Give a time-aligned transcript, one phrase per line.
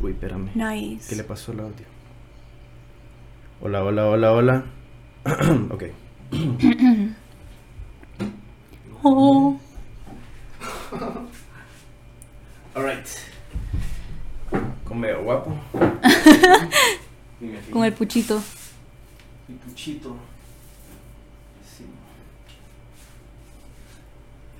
[0.00, 0.50] Uy, espérame.
[0.54, 1.08] Nice.
[1.08, 1.86] ¿Qué le pasó al audio?
[3.60, 4.64] Hola, hola, hola, hola.
[5.70, 5.84] ok.
[9.04, 9.56] Oh.
[12.74, 13.06] Alright.
[14.84, 15.56] Con medio guapo.
[17.72, 18.42] Con el puchito.
[19.46, 20.16] Mi puchito.
[21.64, 21.84] Sí.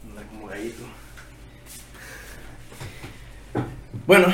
[0.08, 0.84] Anda como gallito.
[4.06, 4.28] Bueno,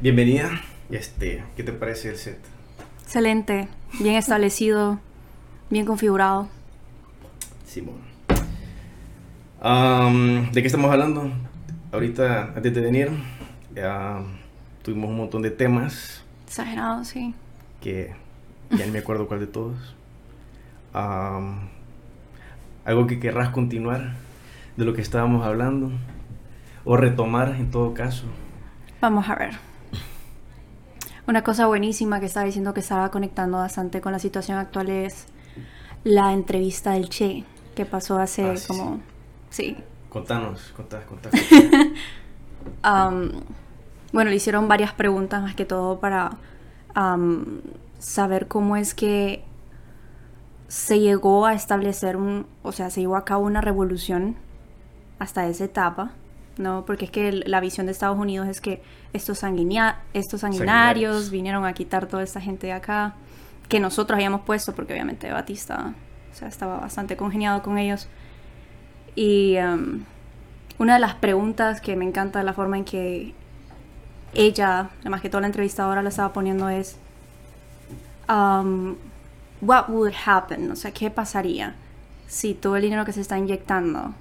[0.00, 0.50] bienvenida.
[0.90, 2.38] Este, ¿qué te parece el set?
[3.02, 3.68] Excelente.
[4.00, 4.98] Bien establecido.
[5.70, 6.48] Bien configurado.
[7.66, 7.96] Simón.
[9.60, 11.30] Am, ¿De qué estamos hablando?
[11.92, 13.10] Ahorita, antes de venir,
[13.74, 14.22] ya
[14.82, 17.34] tuvimos un montón de temas Exagerado, sí.
[17.80, 18.14] que
[18.70, 19.94] ya no me acuerdo cuál de todos.
[22.84, 24.14] Algo que querrás continuar
[24.76, 25.90] de lo que estábamos hablando
[26.84, 28.24] o retomar en todo caso.
[29.00, 29.67] Vamos a ver.
[31.28, 35.26] Una cosa buenísima que estaba diciendo que estaba conectando bastante con la situación actual es
[36.02, 37.44] la entrevista del Che
[37.76, 39.00] que pasó hace Ah, sí, como...
[39.50, 39.76] Sí.
[40.08, 41.32] Contanos, contás, contás.
[44.10, 46.38] Bueno, le hicieron varias preguntas más que todo para
[47.98, 49.44] saber cómo es que
[50.66, 54.36] se llegó a establecer un, o sea, se llevó a cabo una revolución
[55.18, 56.12] hasta esa etapa,
[56.58, 56.84] ¿no?
[56.84, 61.30] Porque es que el- la visión de Estados Unidos es que estos, estos sanguinarios, Sanguinarios.
[61.30, 63.14] vinieron a quitar toda esta gente de acá,
[63.68, 65.94] que nosotros habíamos puesto, porque obviamente Batista,
[66.32, 68.08] o sea, estaba bastante congeniado con ellos.
[69.14, 70.04] Y am,
[70.78, 73.34] una de las preguntas que me encanta la forma en que
[74.34, 76.96] ella, además que toda la entrevistadora la estaba poniendo es,
[78.28, 78.96] um,
[79.60, 80.70] what would happen?
[80.70, 81.74] O sea, ¿qué pasaría
[82.26, 84.14] si todo el dinero que se está inyectando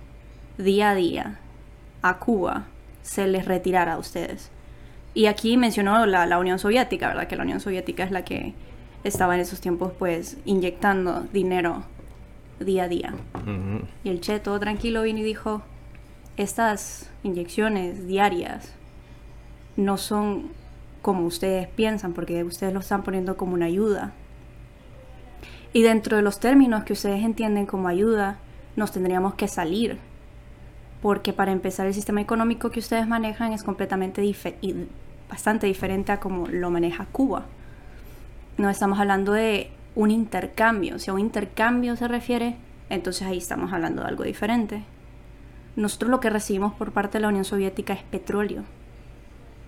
[0.57, 1.39] día a día
[2.01, 2.65] a Cuba
[3.01, 4.51] se les retirara a ustedes?
[5.13, 7.27] Y aquí mencionó la, la Unión Soviética, ¿verdad?
[7.27, 8.53] Que la Unión Soviética es la que
[9.03, 11.83] estaba en esos tiempos, pues, inyectando dinero
[12.59, 13.13] día a día.
[14.03, 15.61] Y el Che, todo tranquilo, vino y dijo,
[16.37, 18.73] estas inyecciones diarias
[19.75, 20.49] no son
[21.01, 24.13] como ustedes piensan, porque ustedes lo están poniendo como una ayuda.
[25.73, 28.39] Y dentro de los términos que ustedes entienden como ayuda,
[28.75, 29.97] nos tendríamos que salir.
[31.01, 34.75] Porque para empezar, el sistema económico que ustedes manejan es completamente dife- y
[35.29, 37.45] bastante diferente a como lo maneja Cuba.
[38.57, 40.97] No estamos hablando de un intercambio.
[40.99, 42.55] Si a un intercambio se refiere,
[42.89, 44.83] entonces ahí estamos hablando de algo diferente.
[45.75, 48.63] Nosotros lo que recibimos por parte de la Unión Soviética es petróleo.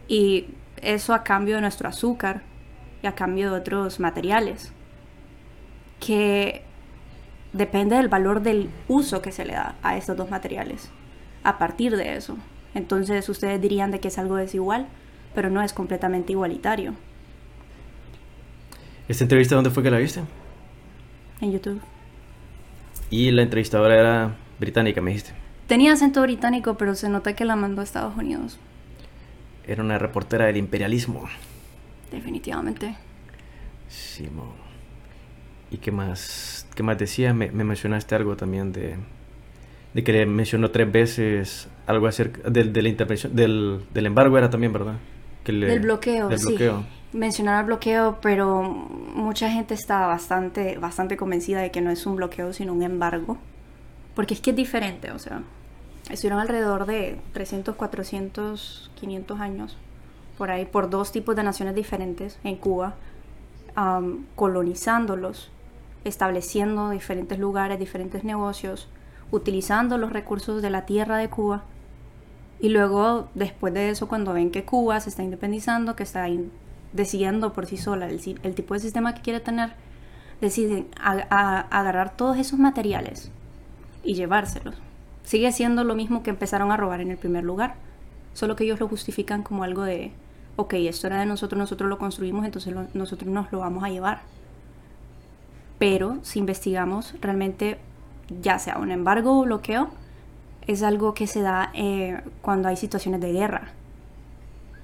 [0.08, 0.48] Y
[0.82, 2.42] eso a cambio de nuestro azúcar
[3.04, 4.72] y a cambio de otros materiales.
[6.00, 6.64] Que
[7.54, 10.90] depende del valor del uso que se le da a estos dos materiales.
[11.44, 12.38] A partir de eso.
[12.74, 14.88] Entonces ustedes dirían de que es algo desigual,
[15.34, 16.94] pero no es completamente igualitario.
[19.08, 20.22] ¿Esta entrevista dónde fue que la viste?
[21.42, 21.82] En YouTube.
[23.10, 25.32] Y la entrevistadora era británica, me dijiste.
[25.68, 28.60] Tenía acento británico, pero se nota que la mandó a Estados Unidos.
[29.66, 31.28] Era una reportera del imperialismo.
[32.12, 32.96] Definitivamente.
[33.88, 34.54] Simón.
[35.72, 36.68] ¿Y qué más?
[36.76, 37.34] ¿Qué más decía?
[37.34, 38.96] Me, me mencionaste algo también de,
[39.94, 44.38] de que le mencionó tres veces algo acerca del, de la intervención, del, del embargo
[44.38, 44.96] era también, ¿verdad?
[45.44, 46.48] Que le- Del bloqueo, del sí.
[46.50, 46.84] bloqueo.
[47.12, 52.16] Mencionar el bloqueo, pero mucha gente está bastante, bastante convencida de que no es un
[52.18, 53.38] bloqueo, sino un embargo.
[54.14, 55.42] Porque es que es diferente, o sea,
[56.12, 59.78] estuvieron alrededor de 300, 400, 500 años,
[60.38, 62.96] por ahí, por dos tipos de naciones diferentes en Cuba,
[63.76, 65.52] am, colonizándolos,
[66.04, 68.88] estableciendo diferentes lugares, diferentes negocios,
[69.32, 71.64] utilizando los recursos de la tierra de Cuba
[72.60, 76.28] y luego, después de eso, cuando ven que Cuba se está independizando, que está
[76.94, 79.72] decidiendo por sí sola el, el tipo de sistema que quiere tener,
[80.42, 83.32] deciden a- a- agarrar todos esos materiales
[84.04, 84.76] y llevárselos.
[85.24, 87.76] Sigue siendo lo mismo que empezaron a robar en el primer lugar,
[88.34, 90.12] solo que ellos lo justifican como algo de,
[90.58, 93.90] ok, esto era de nosotros, nosotros lo construimos, entonces lo- nosotros nos lo vamos a
[93.90, 94.22] llevar.
[95.78, 97.80] Pero si investigamos, realmente,
[98.42, 99.90] ya sea un embargo o bloqueo,
[100.68, 103.70] es algo que se da eh, cuando hay situaciones de guerra.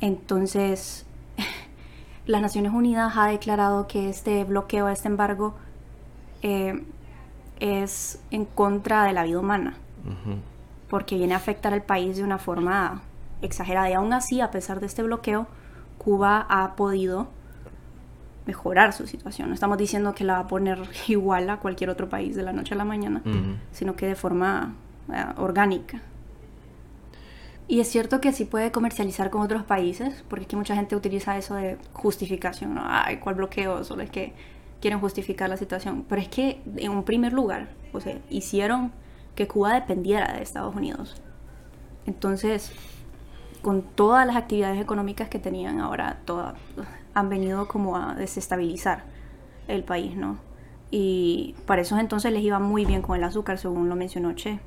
[0.02, 1.06] Entonces,
[2.26, 5.54] las Naciones Unidas ha declarado que este bloqueo, este embargo,
[6.42, 6.84] eh,
[7.60, 9.76] es en contra de la vida humana,
[10.90, 13.02] porque viene a afectar al país de una forma
[13.42, 13.90] exagerada.
[13.90, 15.48] Y aún así, a pesar de este bloqueo,
[15.98, 17.28] Cuba ha podido
[18.46, 19.50] mejorar su situación.
[19.50, 22.54] No estamos diciendo que la va a poner igual a cualquier otro país de la
[22.54, 23.56] noche a la mañana, Ujú.
[23.72, 24.76] sino que de forma
[25.14, 26.02] eh, orgánica.
[27.68, 30.96] Y es cierto que sí puede comercializar con otros países, porque es que mucha gente
[30.96, 32.82] utiliza eso de justificación, ¿no?
[32.86, 33.84] Ay, ¿cuál bloqueo?
[33.84, 34.34] Solo es que
[34.82, 36.06] quieren justificar la situación.
[36.08, 38.92] Pero es que, en un primer lugar, o sea, hicieron
[39.34, 41.20] que Cuba dependiera de Estados Unidos.
[42.06, 42.72] Entonces,
[43.64, 46.54] con todas las actividades económicas que tenían ahora, todas
[47.16, 49.04] han venido como a desestabilizar
[49.68, 50.38] el país, ¿no?
[50.92, 54.60] Y para eso entonces les iba muy bien con el azúcar, según lo mencionó Che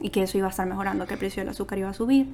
[0.00, 2.26] y que eso iba a estar mejorando, que el precio del azúcar iba a subir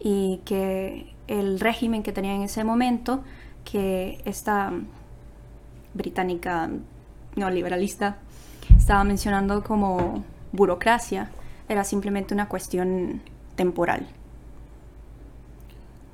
[0.00, 3.24] y que el régimen que tenía en ese momento,
[3.64, 4.72] que esta
[5.94, 6.70] británica
[7.36, 8.16] neoliberalista
[8.76, 11.30] estaba mencionando como burocracia,
[11.68, 13.22] era simplemente una cuestión
[13.56, 14.06] temporal.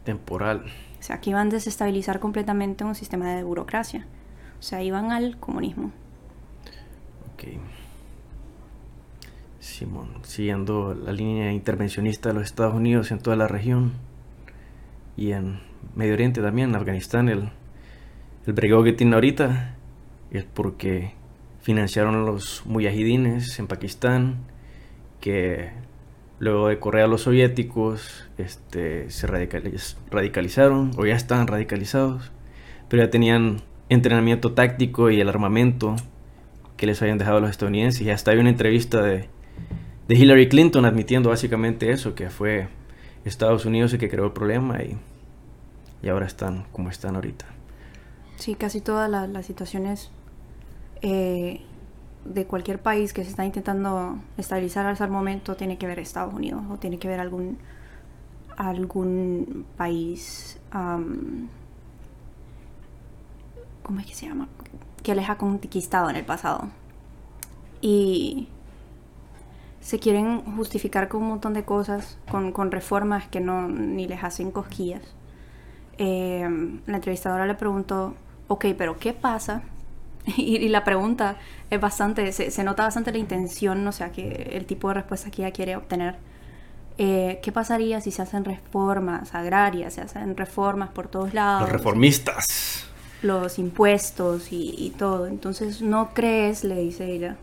[0.04, 0.64] Temporal.
[1.00, 4.06] O sea, que iban a desestabilizar completamente un sistema de burocracia.
[4.58, 5.90] O sea, iban al comunismo.
[7.32, 7.44] Ok.
[9.58, 13.92] Simón, siguiendo la línea intervencionista de los Estados Unidos en toda la región
[15.16, 15.60] y en
[15.94, 17.50] Medio Oriente también, en Afganistán, el,
[18.46, 19.74] el que tiene ahorita
[20.30, 21.14] es porque
[21.60, 24.38] financiaron los muyahidines en Pakistán,
[25.20, 25.70] que
[26.40, 32.32] luego de correr a los soviéticos este, se radicalizaron o ya estaban radicalizados,
[32.88, 35.94] pero ya tenían entrenamiento táctico y el armamento
[36.76, 38.00] que les habían dejado los estadounidenses.
[38.02, 39.28] Y hasta hay una entrevista de
[40.10, 42.66] de Hillary Clinton admitiendo básicamente eso, que fue
[43.24, 44.98] Estados Unidos el que creó el problema y,
[46.02, 47.44] y ahora están como están ahorita.
[48.34, 50.10] Sí, casi todas las situaciones
[51.00, 51.60] eh,
[52.24, 56.34] de cualquier país que se está intentando estabilizar hasta el momento tiene que ver Estados
[56.34, 57.58] Unidos o tiene que ver algún
[58.56, 60.58] algún país
[63.82, 64.48] ¿cómo es que se llama?
[65.02, 66.68] que les ha conquistado en el pasado
[67.80, 68.48] y
[69.80, 74.22] se quieren justificar con un montón de cosas, con, con reformas que no ni les
[74.22, 75.02] hacen cosquillas.
[75.98, 78.14] Eh, la entrevistadora le preguntó,
[78.48, 79.62] ok, pero ¿qué pasa?
[80.36, 81.36] Y, la pregunta
[81.70, 85.42] es bastante, se, nota bastante la intención, o sea, que el tipo de respuesta que
[85.42, 86.16] ella quiere obtener.
[86.98, 91.62] Eh, ¿Qué pasaría si se hacen reformas agrarias, se hacen reformas por todos lados?
[91.62, 92.84] Los reformistas.
[93.22, 95.26] Los impuestos y, y todo.
[95.26, 97.36] Entonces, ¿no crees, le dice ella,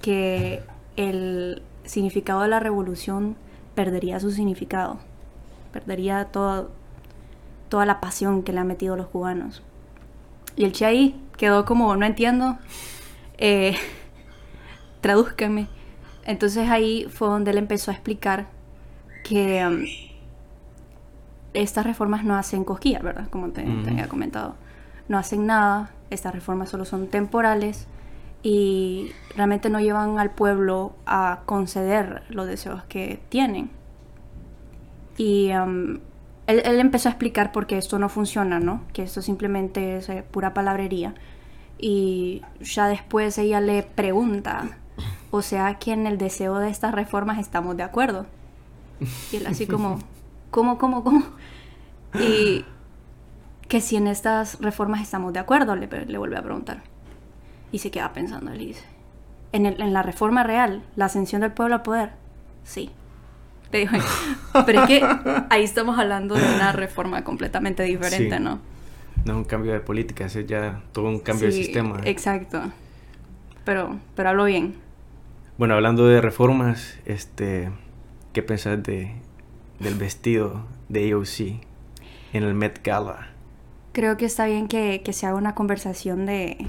[0.00, 0.62] que
[0.96, 3.36] el significado de la revolución
[3.74, 4.98] perdería su significado,
[5.72, 6.68] perdería toda,
[7.68, 9.62] toda la pasión que le han metido los cubanos.
[10.56, 12.58] Y el Che ahí quedó como, no entiendo,
[13.38, 13.76] eh,
[15.00, 15.68] tradúzcanme.
[16.24, 18.46] Entonces ahí fue donde él empezó a explicar
[19.24, 19.84] que um,
[21.54, 23.28] estas reformas no hacen cosquillas, ¿verdad?
[23.28, 24.54] Como te, te, había comentado.
[25.08, 27.86] No hacen nada, estas reformas solo son temporales
[28.42, 33.70] y realmente no llevan al pueblo a conceder los deseos que tienen.
[35.16, 35.98] Y um,
[36.46, 38.82] él, empezó a explicar por qué esto no funciona, ¿no?
[38.92, 41.14] Que esto simplemente es eh, pura palabrería.
[41.78, 44.78] Y ya después ella le pregunta,
[45.30, 48.26] o sea que en el deseo de estas reformas estamos de acuerdo.
[49.32, 49.98] Y él así como,
[50.50, 51.24] ¿cómo, cómo, cómo?
[52.14, 52.64] Y
[53.68, 56.82] que si en estas reformas estamos de acuerdo, le, le vuelve a preguntar.
[57.72, 58.84] Y se queda pensando, él dice,
[59.52, 62.12] ¿En, en la reforma real, la ascensión del pueblo al poder,
[62.64, 62.90] sí.
[64.66, 65.04] Pero es que
[65.50, 68.60] ahí estamos hablando de una reforma completamente diferente, ¿no?
[69.24, 72.00] No es un cambio de política, es ya todo un cambio de sistema.
[72.04, 72.60] Exacto.
[73.64, 74.74] Pero, pero hablo bien.
[75.58, 77.70] Bueno, hablando de reformas, este,
[78.32, 79.12] ¿qué pensás de,
[79.78, 81.40] del vestido de AOC
[82.32, 83.28] en el Met Gala?
[83.92, 86.66] Creo que está bien que, que se haga una conversación de,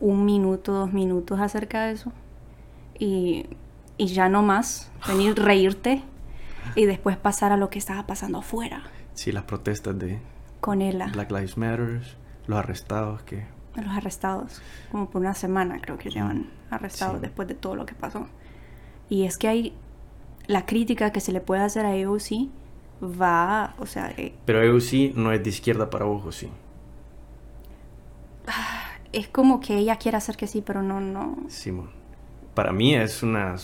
[0.00, 2.12] un minuto, dos minutos acerca de eso.
[2.98, 3.46] Y,
[3.98, 6.02] y ya no más, venir reírte
[6.74, 8.84] y después pasar a lo que estaba pasando afuera.
[9.14, 10.20] Sí, las protestas de
[10.60, 12.02] con Black Lives Matter,
[12.46, 13.44] los arrestados que
[13.76, 17.94] los arrestados, como por una semana creo que llevan arrestados después de todo lo que
[17.94, 18.26] pasó.
[19.08, 19.74] Y es que hay
[20.46, 22.48] la crítica que se le puede hacer a EUC
[23.02, 26.48] va, o sea, eh, pero EUC no es de izquierda para vos, sí.
[28.46, 31.36] Ah, es como que ella quiere hacer que sí, pero no, no.
[31.48, 31.90] Simón.
[32.54, 33.56] Para mí es una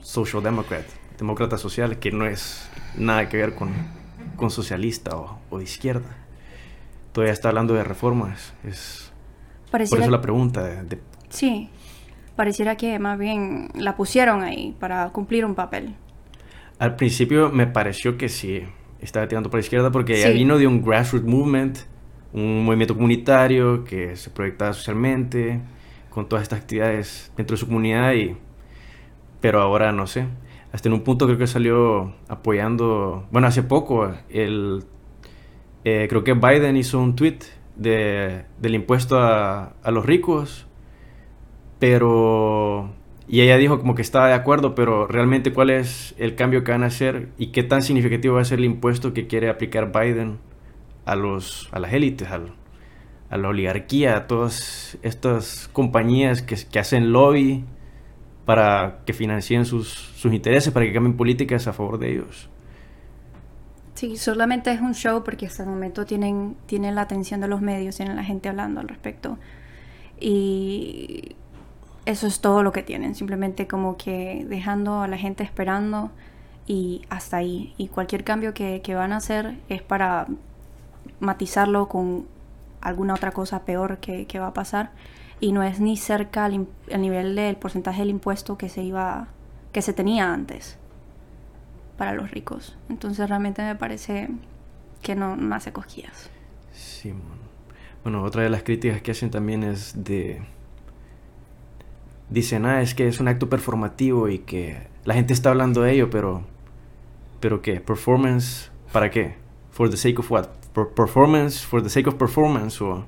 [0.00, 0.84] social democrat,
[1.18, 3.70] demócrata social, que no es nada que ver con,
[4.36, 6.16] con socialista o, de izquierda.
[7.12, 8.54] Todavía está hablando de reformas.
[8.64, 9.12] Es,
[9.70, 10.62] por eso la pregunta.
[10.62, 11.68] De, Sí,
[12.36, 15.94] pareciera que más bien la pusieron ahí para cumplir un papel.
[16.78, 18.62] Al principio me pareció que sí,
[19.00, 21.78] estaba tirando por la izquierda porque ella vino de un grassroots movement
[22.32, 25.60] un movimiento comunitario que se proyectaba socialmente,
[26.10, 28.36] con todas estas actividades dentro de su comunidad, y,
[29.40, 30.26] pero ahora no sé.
[30.72, 34.84] hasta en un punto creo que salió apoyando, bueno, hace poco, el,
[35.84, 37.38] eh, creo que Biden hizo un tweet
[37.76, 40.66] de, del impuesto a, a los ricos,
[41.78, 42.90] pero
[43.28, 46.72] y ella dijo como que estaba de acuerdo, pero realmente cuál es el cambio que
[46.72, 49.92] van a hacer y qué tan significativo va a ser el impuesto que quiere aplicar
[49.92, 50.38] Biden
[51.04, 52.40] a, los, a las élites, a,
[53.28, 57.64] a la oligarquía, a todas estas compañías que, que hacen lobby
[58.48, 62.48] para que financien sus, sus intereses, para que cambien políticas a favor de ellos.
[63.92, 67.60] Sí, solamente es un show porque hasta el momento tienen, tienen la atención de los
[67.60, 69.36] medios, tienen la gente hablando al respecto.
[70.18, 71.36] Y
[72.06, 76.10] eso es todo lo que tienen, simplemente como que dejando a la gente esperando
[76.66, 77.74] y hasta ahí.
[77.76, 80.26] Y cualquier cambio que, van a hacer es para
[81.20, 82.24] matizarlo con
[82.80, 84.92] alguna otra cosa peor que, va a pasar
[85.40, 86.66] y no es ni cerca al,
[86.98, 89.28] nivel del porcentaje del impuesto que se iba
[89.72, 90.78] que se tenía antes
[91.96, 92.76] para los ricos.
[92.88, 94.28] Entonces realmente me parece
[95.02, 96.30] que no, no hace cosquillas.
[96.72, 97.12] Sí,
[98.02, 100.40] bueno, otra de las críticas que hacen también es de
[102.30, 105.92] dicen, ah, es que es un acto performativo y que la gente está hablando de
[105.92, 106.42] ello, pero,
[107.40, 107.80] pero ¿qué?
[107.80, 109.36] ¿Performance para qué?
[109.70, 110.48] ¿For the sake of what?
[110.94, 112.82] ¿Performance for the sake of performance?
[112.82, 113.04] ¿O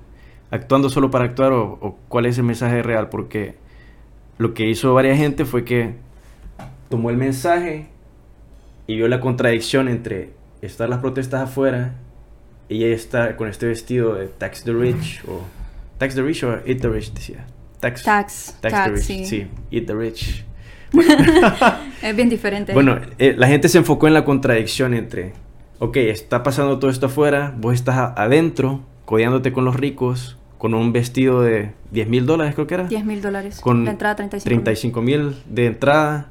[0.50, 1.52] actuando solo para actuar?
[1.52, 3.09] ¿O, cuál es el mensaje real?
[3.09, 3.57] Porque
[4.38, 5.95] lo que hizo varias gente fue que
[6.88, 7.87] tomó el mensaje
[8.87, 10.30] y vio la contradicción entre
[10.62, 11.95] estar las protestas afuera
[12.69, 15.42] y ella está con este vestido de Tax the Rich o
[15.99, 17.47] Tax the Rich o Eat the Rich, decía.
[17.80, 18.02] Tax.
[18.02, 18.57] Tax.
[18.61, 19.26] the rich.
[19.26, 19.47] Sí.
[19.71, 20.45] Eat the rich.
[22.02, 22.73] es bien diferente.
[22.73, 25.33] Bueno, eh, la gente se enfocó en la contradicción entre,
[25.78, 30.93] ok, está pasando todo esto afuera, vos estás adentro, codeándote con los ricos, con un
[30.93, 32.85] vestido de 10 mil dólares, creo que era.
[32.85, 33.61] 10 mil dólares.
[33.62, 36.29] Con la entrada 35 mil de entrada,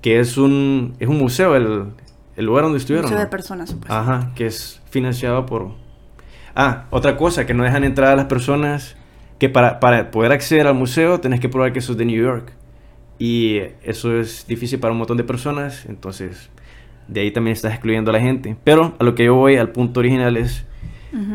[0.00, 1.84] que es un, es un museo, el,
[2.34, 3.10] el lugar donde estuvieron.
[3.10, 5.72] Museo de personas, Ajá, que es financiado por...
[6.56, 8.96] Ah, otra cosa, que no dejan entrar a las personas
[9.38, 12.54] que para, para poder acceder al museo tenés que probar que sos de New York.
[13.18, 16.48] Y eso es difícil para un montón de personas, entonces
[17.06, 18.56] de ahí también estás excluyendo a la gente.
[18.64, 20.64] Pero a lo que yo voy, al punto original es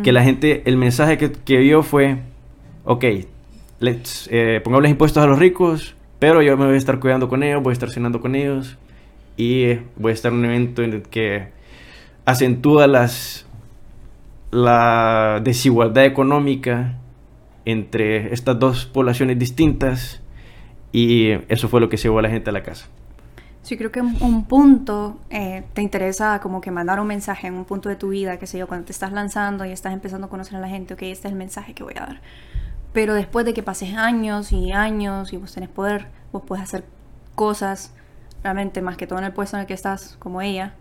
[0.04, 2.18] que la gente, el mensaje que, que vio fue,
[2.84, 3.06] ok,
[3.80, 7.28] let's, eh, pongamos los impuestos a los ricos, pero yo me voy a estar cuidando
[7.28, 8.78] con ellos, voy a estar cenando con ellos
[9.36, 11.50] y voy a estar en un evento en el que
[12.26, 13.46] acentúa las,
[14.52, 17.00] la desigualdad económica
[17.66, 20.22] entre estas dos poblaciones distintas
[20.92, 22.88] y eso fue lo que llevó a la gente a la casa.
[23.64, 27.66] Sí, creo que un punto eh, te interesa como que mandar un mensaje en un
[27.66, 30.30] punto de tu vida, que sé yo, cuando te estás lanzando y estás empezando a
[30.30, 32.22] conocer a la gente, ok, este es el mensaje que voy a dar.
[32.92, 36.84] Pero después de que pases años y años y vos tenés poder, vos puedes hacer
[37.36, 37.94] cosas,
[38.44, 40.76] realmente más que todo en el puesto en el que estás, como ella,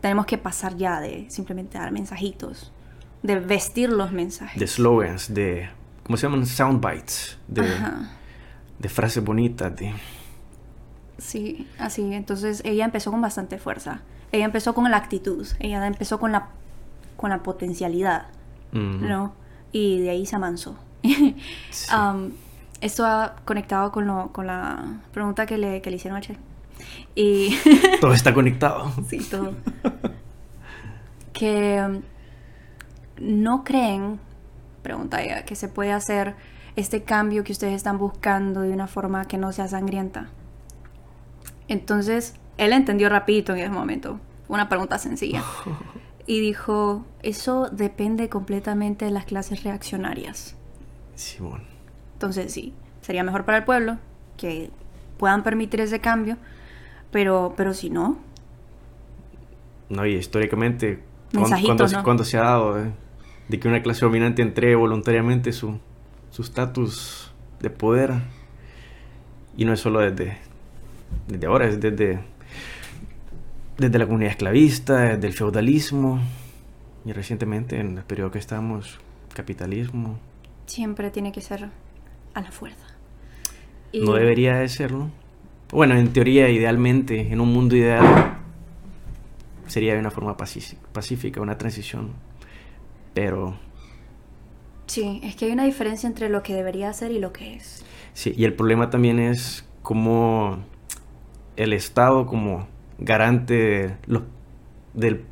[0.00, 2.72] tenemos que pasar ya de simplemente dar mensajitos
[3.22, 4.58] de vestir los mensajes.
[4.58, 5.68] De slogans, de,
[6.04, 6.46] ¿cómo se llaman?
[6.46, 7.68] Soundbites, de,
[8.78, 9.92] de frases bonitas, de...
[11.20, 12.12] Sí, así.
[12.14, 14.00] Entonces ella empezó con bastante fuerza.
[14.32, 16.48] Ella empezó con la actitud, ella empezó con la,
[17.16, 18.26] con la potencialidad,
[18.72, 19.34] ¿no?
[19.72, 20.76] Y de ahí se amansó.
[21.02, 22.30] Um,
[22.80, 26.36] esto ha conectado con, lo, con la pregunta que le, que le hicieron a Che.
[27.14, 27.56] Y...
[28.00, 28.92] todo está conectado.
[29.08, 29.52] Sí, todo.
[31.32, 32.02] que um,
[33.20, 34.20] ¿no creen,
[34.82, 36.36] pregunta ella, que se puede hacer
[36.76, 40.28] este cambio que ustedes están buscando de una forma que no sea sangrienta?
[41.70, 44.18] Entonces, él entendió rapidito en ese momento.
[44.48, 45.42] Una pregunta sencilla.
[46.26, 50.54] Y dijo, eso depende completamente de las clases reaccionarias.
[51.16, 51.62] Simón.
[52.12, 53.98] Entonces, sí, sería mejor para el pueblo
[54.36, 54.70] que
[55.18, 56.36] puedan permitir ese cambio,
[57.10, 58.18] pero, pero si no...
[59.88, 61.02] No, y históricamente,
[62.04, 62.78] cuando, se ha dado?
[62.78, 62.92] Eh?
[63.48, 65.80] de que una clase dominante entregue voluntariamente su
[66.38, 68.12] estatus de poder.
[69.56, 70.38] Y no es solo desde,
[71.28, 72.20] desde ahora, es desde,
[73.78, 76.20] desde la comunidad esclavista, desde el feudalismo
[77.04, 78.98] y recientemente en el periodo que estamos,
[79.34, 80.18] capitalismo.
[80.66, 81.68] Siempre tiene que ser
[82.34, 82.86] a la fuerza.
[83.92, 85.10] No debería de serlo.
[85.70, 88.38] Bueno, en teoría, idealmente, en un mundo ideal,
[89.66, 92.12] sería de una forma pacífica, una transición
[93.14, 93.58] pero...
[94.86, 97.84] Sí, es que hay una diferencia entre lo que debería ser y lo que es.
[98.12, 100.58] Sí, y el problema también es como
[101.62, 102.66] el Estado como
[102.98, 103.96] garante
[104.94, 105.24] del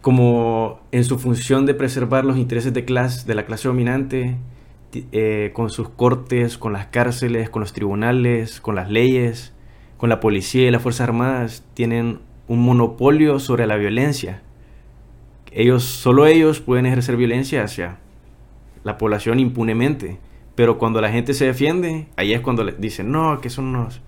[0.00, 4.36] como en su función de preservar los intereses de clase de la clase dominante
[5.12, 9.52] eh, con sus cortes, con las cárceles, con los tribunales, con las leyes,
[9.96, 14.42] con la policía y las Fuerzas Armadas, tienen un monopolio sobre la violencia.
[15.52, 17.98] Ellos, solo ellos pueden ejercer violencia hacia
[18.84, 20.18] la población impunemente.
[20.56, 24.00] Pero cuando la gente se defiende, ahí es cuando le dicen, no, que son unos...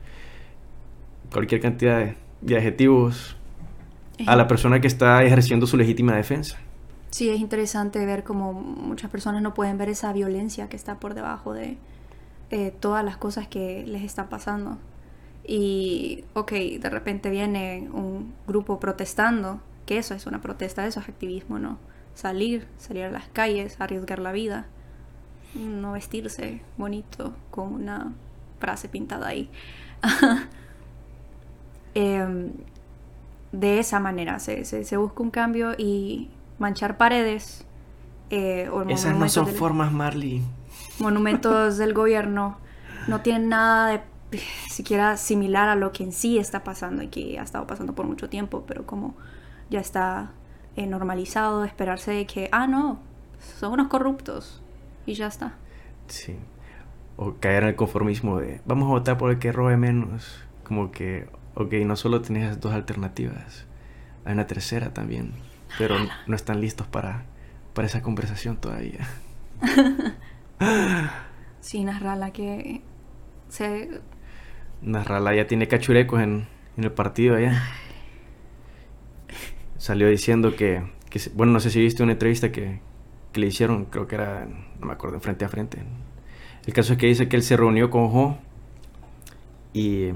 [1.30, 3.36] cualquier cantidad de, de adjetivos
[4.26, 6.58] a la persona que está ejerciendo su legítima defensa.
[7.10, 11.14] Sí, es interesante ver cómo muchas personas no pueden ver esa violencia que está por
[11.14, 11.76] debajo de
[12.50, 14.78] eh, todas las cosas que les están pasando.
[15.44, 21.08] Y, ok, de repente viene un grupo protestando, que eso es una protesta, eso es
[21.08, 21.78] activismo, ¿no?
[22.14, 24.66] Salir, salir a las calles, arriesgar la vida
[25.54, 28.12] no vestirse bonito con una
[28.58, 29.50] frase pintada ahí.
[31.94, 32.52] Em,
[33.50, 37.66] de esa manera se, se, busca un cambio y manchar paredes.
[38.30, 40.42] Eh, Esas no son formas, Marley.
[41.00, 42.58] Monumentos del gobierno
[43.08, 44.02] no tienen nada de
[44.68, 48.06] siquiera similar a lo que en sí está pasando y que ha estado pasando por
[48.06, 49.14] mucho tiempo, pero como
[49.70, 50.30] ya está
[50.76, 53.00] eh, normalizado, esperarse de que, ah, no,
[53.58, 54.62] son unos corruptos,
[55.08, 55.56] y ya está.
[56.06, 56.36] Sí.
[57.16, 60.44] O caer en el conformismo de vamos a votar por el que robe menos.
[60.64, 63.66] Como que, ok, no solo tenés dos alternativas,
[64.26, 65.32] hay una tercera también,
[65.78, 65.96] pero
[66.26, 67.24] no están listos para,
[67.72, 69.08] para esa conversación todavía.
[71.60, 72.82] sí, Narrala que
[73.48, 74.02] se...
[74.82, 76.46] Narrala ya tiene cachurecos en,
[76.76, 77.62] en el partido allá.
[79.78, 82.80] Salió diciendo que, que, bueno, no sé si viste una entrevista que,
[83.32, 84.46] que le hicieron, creo que era,
[84.80, 85.82] no me acuerdo, frente a frente.
[86.66, 88.38] El caso es que dice que él se reunió con Jo
[89.72, 90.10] y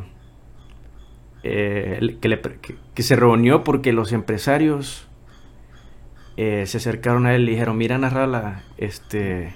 [1.43, 5.09] eh, que, se reunió porque los empresarios
[6.37, 9.55] eh, se acercaron a él y dijeron, mira Narrala, este,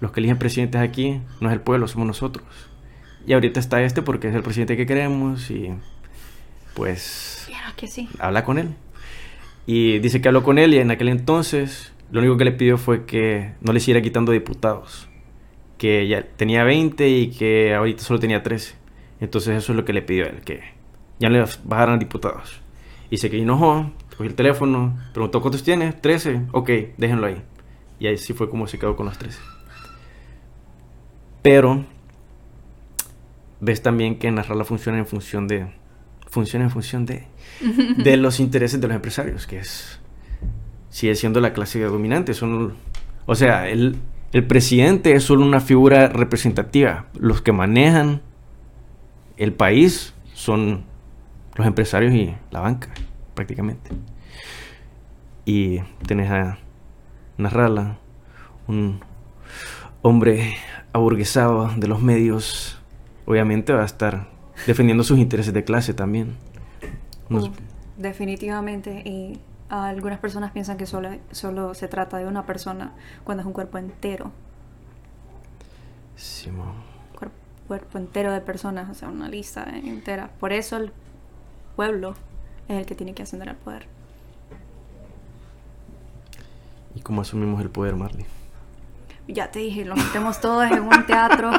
[0.00, 2.44] los que eligen presidentes aquí no es el pueblo, somos nosotros.
[3.26, 5.72] Y ahorita está este porque es el presidente que queremos y
[6.74, 8.08] pues que sí.
[8.18, 8.74] habla con él.
[9.66, 12.78] Y dice que habló con él y en aquel entonces lo único que le pidió
[12.78, 15.08] fue que no le siguiera quitando diputados.
[15.78, 18.76] Que ya tenía 20 y que ahorita solo tenía 13.
[19.18, 20.60] Entonces eso es lo que le pidió a él, que
[21.18, 22.60] ya no le bajaran diputados.
[23.10, 27.42] Y se que enojó, cogió el teléfono, preguntó cuántos tiene, 13, ok, déjenlo ahí.
[27.98, 29.40] Y ahí sí fue como se quedó con los 13.
[31.42, 31.84] Pero
[33.58, 35.66] ves también que Narrala funciona en función de
[36.30, 37.26] funciona en función de
[37.96, 39.98] de los intereses de los empresarios, que es
[40.94, 42.34] sigue siendo la clase dominante.
[42.34, 42.74] Son,
[43.26, 43.96] o sea, el,
[44.32, 47.06] el presidente es solo una figura representativa.
[47.18, 48.22] Los que manejan
[49.36, 50.84] el país son
[51.56, 52.94] los empresarios y la banca,
[53.34, 53.90] prácticamente.
[55.44, 56.58] Y tenés a
[57.38, 57.98] Narrala,
[58.68, 59.00] un
[60.00, 60.54] hombre
[60.92, 62.78] aburguesado de los medios,
[63.26, 64.28] obviamente va a estar
[64.64, 66.36] defendiendo sus intereses de clase también.
[67.96, 69.02] definitivamente,
[69.82, 72.92] algunas personas piensan que solo, solo se trata de una persona
[73.24, 74.30] cuando es un cuerpo entero.
[76.16, 76.50] Sí,
[77.66, 80.28] cuerpo entero de personas, o sea, una lista entera.
[80.38, 80.92] Por eso el
[81.76, 82.14] pueblo
[82.68, 83.86] es el que tiene que ascender al poder.
[86.94, 88.26] ¿Y cómo asumimos el poder, Marley?
[89.26, 91.50] Ya te dije, lo metemos todos en un teatro.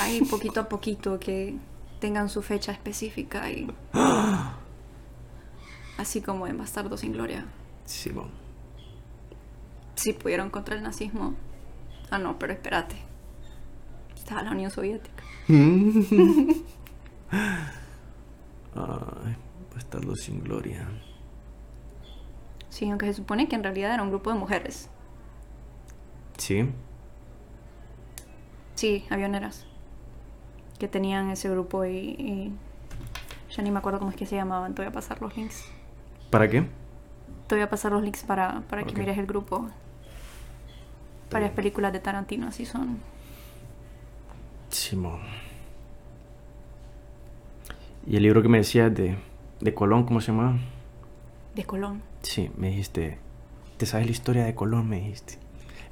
[0.00, 1.56] Ahí poquito a poquito que
[2.00, 3.72] tengan su fecha específica y
[5.98, 7.44] Así como en Bastardo sin Gloria.
[7.84, 8.30] Sí, bueno.
[9.96, 11.34] Sí pudieron contra el nazismo.
[12.10, 12.96] Ah, no, pero espérate.
[14.14, 15.24] Estaba la Unión Soviética.
[15.48, 16.14] Ay,
[19.74, 20.86] Bastardo sin Gloria.
[22.70, 24.88] Sí, aunque se supone que en realidad era un grupo de mujeres.
[26.36, 26.70] Sí.
[28.76, 29.66] Sí, avioneras.
[30.78, 32.52] Que tenían ese grupo y,
[33.50, 34.76] ya ni me acuerdo cómo es que se llamaban.
[34.76, 35.64] Te voy a pasar los links.
[36.30, 36.66] ¿Para qué?
[37.46, 39.68] Te voy a pasar los links para, para que mires el grupo.
[41.30, 42.98] Varias películas de Tarantino así son.
[44.70, 45.20] Simón.
[48.06, 49.16] ¿Y el libro que me decías de,
[49.60, 50.58] de Colón, cómo se llama?
[51.54, 52.02] De Colón.
[52.22, 53.18] Sí, me dijiste.
[53.76, 54.88] ¿Te sabes la historia de Colón?
[54.88, 55.38] Me dijiste.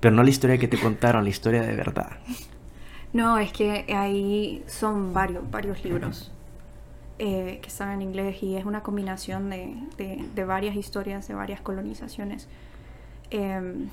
[0.01, 2.18] Pero no la historia que te contaron, la historia de verdad.
[3.12, 6.33] No, es que ahí son varios, varios libros.
[7.18, 11.62] Eh, que están en inglés y es una combinación de, de, varias historias, de varias
[11.62, 12.46] colonizaciones.
[13.31, 13.88] Em,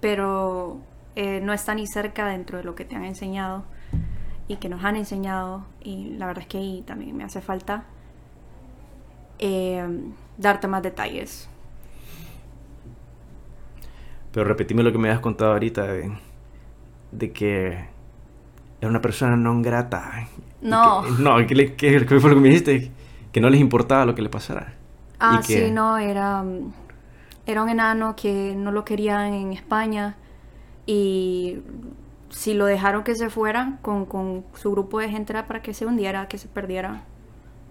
[0.00, 0.80] pero
[1.14, 3.62] eh, no está ni cerca dentro de lo que te han enseñado
[4.48, 7.84] y que nos han enseñado y la verdad es que ahí también me hace falta
[9.38, 11.48] em, darte más detalles.
[14.32, 16.12] Pero repetime lo que me habías contado ahorita de,
[17.12, 17.88] de que
[18.80, 20.26] era una persona no grata.
[20.60, 21.02] No.
[21.02, 22.90] Que, no, ¿qué, qué, fue lo que me dijiste?
[23.32, 24.74] Que no les importaba lo que le pasara.
[25.20, 26.44] Ah, sí, no, era,
[27.46, 30.16] era un enano que no lo querían en España
[30.86, 31.58] y
[32.30, 35.74] si lo dejaron que se fuera con, con su grupo de gente era para que
[35.74, 37.02] se hundiera, que se perdiera.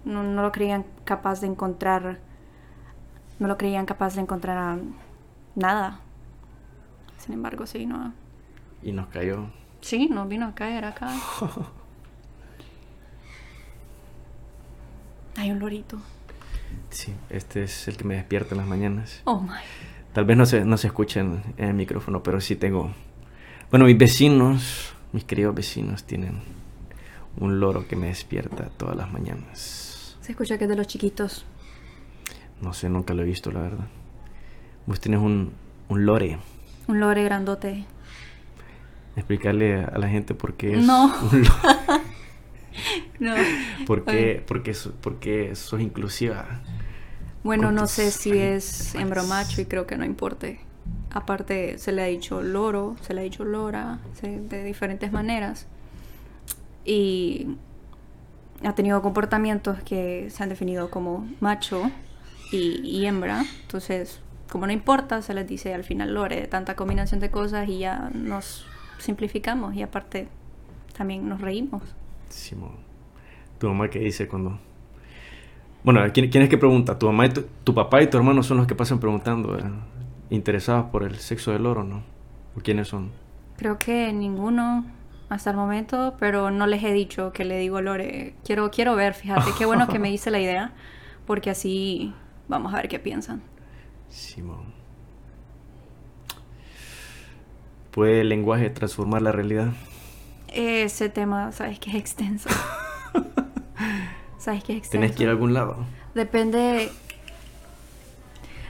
[0.03, 2.19] No, no lo creían capaz de encontrar,
[3.39, 4.79] no lo creían capaz de encontrar
[5.55, 5.99] nada.
[7.17, 8.13] Sin embargo, sí, no.
[8.81, 9.47] Y nos cayó.
[9.81, 11.09] Sí, nos vino a caer acá.
[15.47, 15.97] Hay un lorito.
[16.89, 19.21] Sí, este es el que me despierta en las mañanas.
[19.23, 19.53] Oh my.
[20.11, 22.91] Tal vez no se, no se escucha en, el micrófono, pero sí tengo.
[23.69, 26.41] Bueno, mis vecinos, mis queridos vecinos, tienen
[27.37, 30.17] un loro que me despierta todas las mañanas.
[30.19, 31.45] Se escucha que es de los chiquitos.
[32.59, 33.87] No sé, nunca lo he visto, la verdad.
[34.85, 35.53] Vos tienes un,
[35.87, 36.39] un lore.
[36.87, 37.85] Un lore grandote.
[39.15, 41.05] Explicarle a la gente por qué es no.
[41.31, 41.76] un lore.
[43.19, 43.35] no.
[43.85, 46.61] ¿Por qué, porque, porque sos inclusiva?
[47.43, 50.59] Bueno, no sé si es hembra macho y creo que no importe.
[51.11, 55.67] Aparte, se le ha dicho loro, se le ha dicho lora, de diferentes maneras.
[56.83, 57.55] Y
[58.63, 61.89] ha tenido comportamientos que se han definido como macho
[62.51, 63.45] y, y, hembra.
[63.61, 67.79] Entonces, como no importa, se les dice al final lore, tanta combinación de cosas y
[67.79, 68.65] ya nos
[68.99, 70.27] simplificamos y aparte
[70.97, 71.83] también nos reímos.
[72.29, 72.86] Simón.
[73.59, 74.59] ¿Tu mamá qué dice cuando.?
[75.83, 76.99] Bueno, ¿quién, quién es que pregunta?
[76.99, 79.57] ¿Tu mamá y tu, papá y tu hermano son los que pasan preguntando,
[80.29, 82.03] interesados por el sexo del oro, no?
[82.55, 83.11] ¿O quiénes son?
[83.57, 84.85] Creo que ninguno
[85.29, 88.35] hasta el momento, pero no les he dicho que le digo Lore.
[88.43, 90.73] Quiero, quiero ver, fíjate, qué bueno que me hice la idea,
[91.25, 92.13] porque así
[92.47, 93.41] vamos a ver qué piensan.
[94.09, 94.73] Simón.
[97.91, 99.69] ¿Puede el lenguaje transformar la realidad?
[100.53, 102.49] Ese tema, sabes que es extenso.
[104.37, 104.89] sabes que es.
[104.89, 105.77] ¿Tienes que ir a algún lado?
[106.13, 106.91] Depende.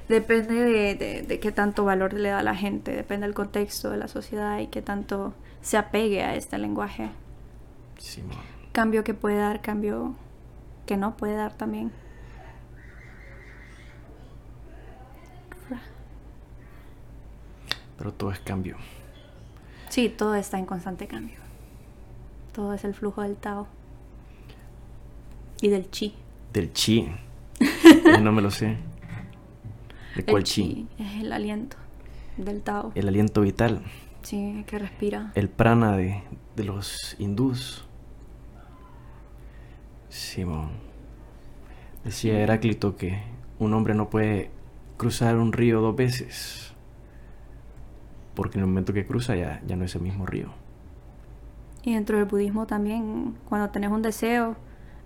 [0.09, 3.97] Depende de, de, qué tanto valor le da a la gente, depende del contexto de
[3.97, 7.09] la sociedad y qué tanto se apegue a este lenguaje.
[8.71, 10.15] Cambio que puede dar, cambio
[10.85, 11.91] que no puede dar también.
[17.97, 18.77] Pero todo es cambio.
[19.89, 21.39] Sí, todo está en constante cambio.
[22.53, 23.67] Todo es el flujo del Tao.
[25.61, 26.13] Y del chi.
[26.53, 27.07] Del chi.
[28.21, 28.77] no me lo sé.
[30.15, 30.87] ¿De cuál chi?
[30.97, 31.77] Es el aliento
[32.37, 32.91] del Tao.
[32.95, 33.81] El aliento vital.
[34.21, 35.31] Sí, que respira.
[35.35, 36.23] El prana de,
[36.55, 37.85] de los hindús.
[40.09, 40.69] Simón.
[42.03, 43.21] Decía Heráclito que
[43.59, 44.49] un hombre no puede
[44.97, 46.73] cruzar un río dos veces.
[48.35, 50.49] Porque en el momento que cruza ya, ya no es el mismo río.
[51.83, 54.57] Y dentro del budismo también, cuando tenés un deseo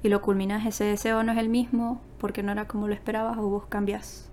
[0.04, 3.38] y lo culminas, ese deseo no es el mismo porque no era como lo esperabas
[3.38, 4.30] o vos cambias.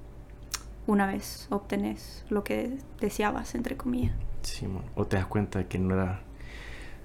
[0.86, 4.14] Una vez obtenés lo que deseabas, entre comillas.
[4.42, 6.22] Sí, o te das cuenta de que no era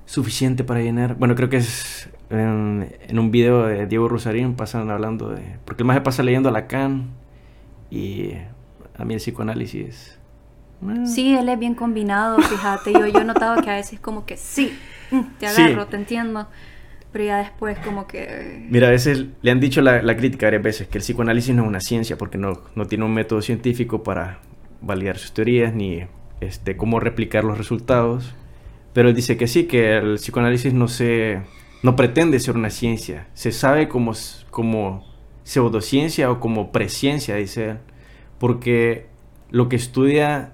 [0.06, 1.16] suficiente para llenar.
[1.16, 5.58] Bueno, creo que es en, un video de Diego Rosarín pasan hablando de.
[5.66, 7.10] Porque el más pasa leyendo a Lacan
[7.92, 8.32] y
[8.98, 10.18] a mí el psicoanálisis.
[10.82, 11.06] Eh.
[11.06, 12.94] Sí, él es bien combinado, fíjate.
[12.94, 14.78] Yo, yo he notado que a veces como que sí,
[15.40, 16.48] te agarro, te entiendo.
[17.14, 18.66] Pero ya después como que...
[18.70, 21.62] Mira, a veces le han dicho la, la, crítica varias veces que el psicoanálisis no
[21.62, 24.40] es una ciencia porque no, no tiene un método científico para
[24.82, 26.02] validar sus teorías ni
[26.42, 28.34] este, cómo replicar los resultados.
[28.94, 31.42] Pero él dice que sí, que el psicoanálisis no se
[31.84, 33.28] no pretende ser una ciencia.
[33.34, 34.14] Se sabe como,
[34.50, 35.06] como
[35.44, 37.78] pseudociencia o como presciencia, dice él.
[38.40, 39.08] Porque
[39.52, 40.54] lo que estudia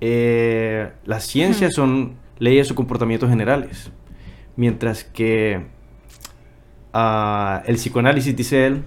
[0.00, 3.90] eh, las ciencias son leyes o comportamientos generales.
[4.56, 5.66] Mientras que
[6.94, 8.84] uh, el psicoanálisis, dice él,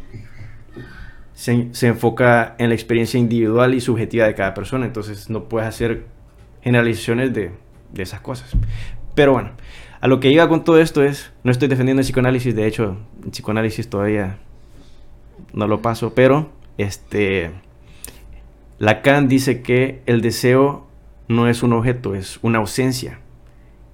[1.34, 4.86] se, se, enfoca en la experiencia individual y subjetiva de cada persona.
[4.86, 6.05] Entonces no puedes hacer
[6.62, 7.51] generalizaciones de,
[7.93, 8.51] de esas cosas.
[9.15, 9.51] Pero bueno,
[10.01, 12.97] a lo que iba con todo esto es, no estoy defendiendo el psicoanálisis, de hecho,
[13.23, 14.38] el psicoanálisis todavía
[15.53, 17.51] no lo paso, pero este
[18.77, 20.88] Lacan dice que el deseo
[21.27, 23.19] no es un objeto, es una ausencia.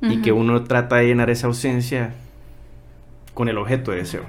[0.09, 2.13] Y que uno trata de llenar esa ausencia
[3.33, 4.23] con el objeto de deseo.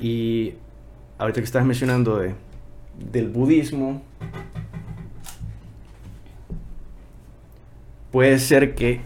[0.00, 0.54] Y
[1.18, 2.34] ahorita que estás mencionando de,
[2.98, 4.02] del budismo,
[8.10, 9.00] puede ser que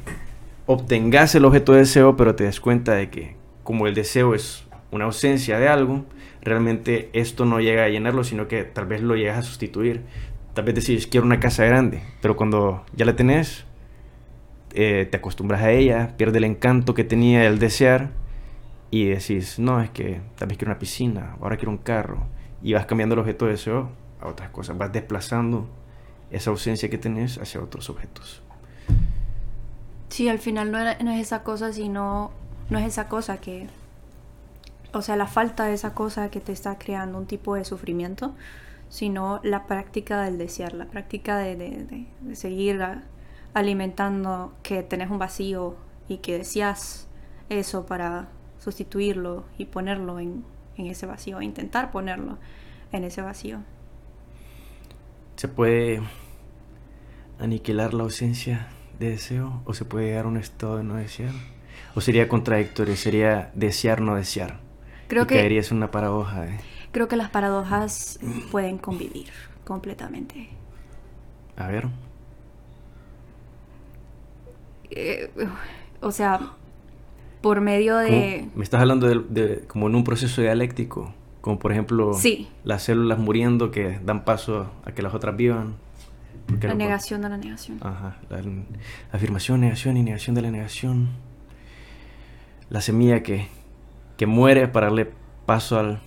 [0.66, 4.66] obtengas el objeto de deseo, pero te das cuenta de que como el deseo es
[4.90, 6.04] una ausencia de algo,
[6.42, 10.02] realmente esto no llega a llenarlo, sino que tal vez lo llegas a sustituir.
[10.54, 13.64] tal vez decís, quiero una casa grande, pero cuando ya la tenés,
[14.74, 18.10] eh, te acostumbras a ella, pierde el encanto que tenía el desear
[18.90, 22.26] y decís, no, es que tal vez quiero una piscina, ahora quiero un carro,
[22.62, 25.68] y vas cambiando el objeto de deseo a otras cosas, vas desplazando
[26.30, 28.42] esa ausencia que tenés hacia otros objetos.
[30.08, 32.30] Sí, al final no, es esa cosa, sino,
[32.70, 33.66] no es esa cosa que,
[34.92, 38.34] o sea, la falta de esa cosa que te está creando un tipo de sufrimiento,
[38.88, 42.82] sino la práctica del desear, la práctica de, de, de, seguir
[43.58, 45.76] alimentando que tenés un vacío
[46.08, 47.08] y que deseas
[47.48, 50.44] eso para sustituirlo y ponerlo en,
[50.76, 52.38] en ese vacío, intentar ponerlo
[52.92, 53.60] en ese vacío.
[55.36, 56.00] ¿Se puede
[57.38, 58.68] aniquilar la ausencia
[58.98, 61.32] de deseo o se puede llegar a un estado de no desear?
[61.94, 62.96] ¿O sería contradictorio?
[62.96, 64.60] ¿Sería desear no desear?
[65.08, 66.46] Creo y que caería en una paradoja.
[66.46, 66.58] ¿eh?
[66.92, 68.18] creo que las paradojas
[68.50, 69.28] pueden convivir
[69.64, 70.48] completamente.
[71.56, 71.88] A ver.
[74.90, 75.30] Eh,
[76.00, 76.40] o sea,
[77.40, 78.38] por medio de...
[78.40, 78.52] ¿Cómo?
[78.56, 82.48] Me estás hablando de, de- como en un proceso dialéctico, como por ejemplo Sí.
[82.64, 85.76] las células muriendo que dan paso a que las otras vivan.
[86.62, 87.78] La no- negación de la negación.
[87.82, 88.52] Ajá, la, la
[89.12, 91.08] afirmación, negación y negación de la negación.
[92.70, 93.48] La semilla que,
[94.16, 95.10] que muere para darle
[95.46, 96.00] paso al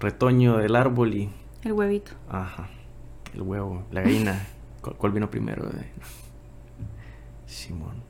[0.00, 1.30] retoño del árbol y...
[1.64, 2.12] El huevito.
[2.28, 2.68] Ajá,
[3.34, 4.46] el huevo, la gallina.
[4.82, 5.64] ¿Cuál, cuál vino primero?
[5.66, 5.86] De-
[7.46, 8.05] Simón.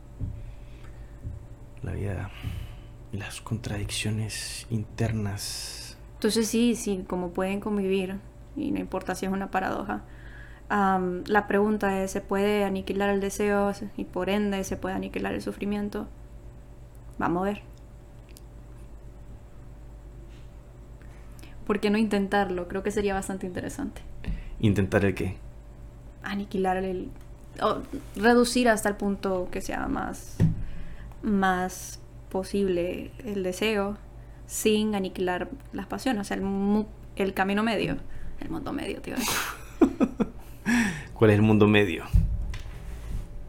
[1.87, 2.31] La vida
[3.13, 5.97] y las contradicciones internas.
[6.15, 8.17] Entonces sí, sí, como pueden convivir,
[8.57, 10.03] y no importa si es una paradoja.
[10.69, 15.43] la pregunta es, ¿se puede aniquilar el deseo y por ende se puede aniquilar el
[15.43, 16.09] sufrimiento?
[17.19, 17.63] Vamos a ver.
[21.67, 22.69] ¿Por qué no intentarlo?
[22.69, 24.03] Creo que sería bastante interesante.
[24.61, 25.37] Intentar el qué.
[26.23, 27.11] Aniquilar el...
[27.63, 27.79] o
[28.17, 30.37] reducir hasta el punto que sea más,
[31.23, 32.01] más
[32.31, 33.97] posible el deseo
[34.47, 36.21] sin aniquilar las pasiones.
[36.21, 37.97] O sea, el, mu- el camino medio.
[38.41, 39.15] El mundo medio, tío.
[41.15, 42.05] ¿Cuál es el mundo medio?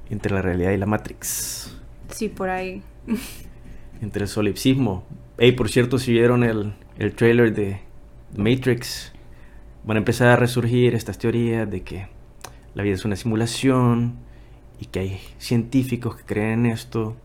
[0.10, 1.76] Entre la realidad y la Matrix.
[2.12, 2.82] Sí, por ahí.
[4.02, 5.04] Entre el solipsismo.
[5.38, 7.82] Hey, por cierto, si vieron el, el trailer de
[8.36, 9.12] Matrix,
[9.84, 12.08] van a empezar a resurgir estas teorías de que
[12.74, 14.16] la vida es una simulación
[14.80, 17.18] y que hay científicos que creen en esto.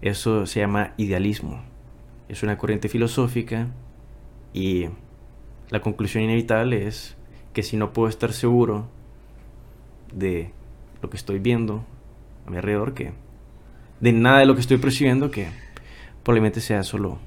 [0.00, 1.62] Eso se llama idealismo.
[2.28, 3.68] Es una corriente filosófica
[4.52, 4.86] y
[5.70, 7.16] la conclusión inevitable es
[7.52, 8.88] que si no puedo estar seguro
[10.12, 10.52] de
[11.02, 11.84] lo que estoy viendo
[12.46, 13.12] a mi alrededor, que
[14.00, 15.48] de nada de lo que estoy percibiendo, que
[16.22, 17.18] probablemente sea solo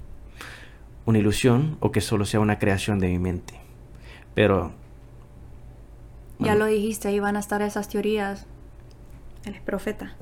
[1.06, 3.56] una ilusión o que solo sea una creación de mi mente.
[4.34, 4.72] Pero
[6.40, 8.46] Ya lo dijiste, ahí van a estar esas teorías.
[9.46, 10.16] Él es profeta.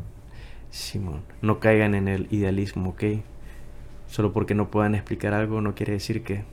[0.72, 3.04] Simón, no caigan en el idealismo, ¿ok?
[4.08, 6.44] Solo porque no puedan explicar algo no quiere decir que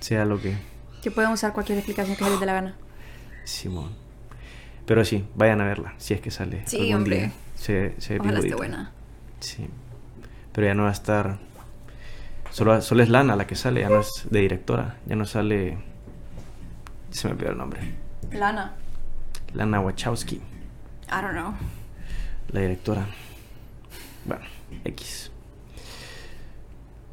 [0.00, 0.56] sea lo que
[1.02, 2.76] Que pueden usar cualquier explicación que se les dé la gana.
[3.44, 3.92] Simón.
[4.86, 7.16] Pero sí, vayan a verla, si es que sale Sí, algún hombre.
[7.18, 7.32] día.
[7.54, 8.92] Se, se Ojalá esté buena.
[9.40, 9.66] Sí.
[10.52, 11.38] Pero ya no va a estar.
[12.50, 14.96] Solo, solo es Lana la que sale, ya no es de directora.
[15.06, 15.78] Ya no sale.
[17.10, 17.80] Se me olvidó el nombre.
[18.32, 18.74] Lana.
[19.54, 21.54] Lana Wachowski, I don't know.
[22.52, 23.06] La directora.
[24.24, 24.44] Bueno,
[24.84, 25.30] X.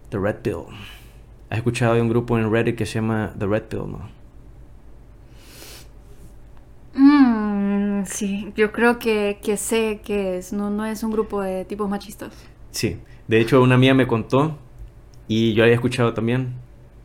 [0.09, 0.65] The Red Pill.
[1.49, 4.09] ¿Has escuchado de un grupo en Reddit que se llama The Red Pill, no?
[6.93, 10.53] Mm, sí, yo creo que, que sé que es.
[10.53, 12.33] No, no es un grupo de tipos machistas.
[12.71, 12.97] Sí.
[13.27, 14.57] De hecho, una mía me contó
[15.27, 16.53] y yo había escuchado también.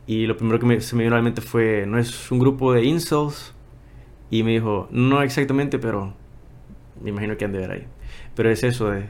[0.07, 2.39] Y lo primero que me- se me vino a la mente fue: ¿no es un
[2.39, 3.53] grupo de incels?
[4.31, 6.13] Y me dijo: No exactamente, pero
[7.01, 7.87] me imagino que han de ver ahí.
[8.35, 9.05] Pero es eso de.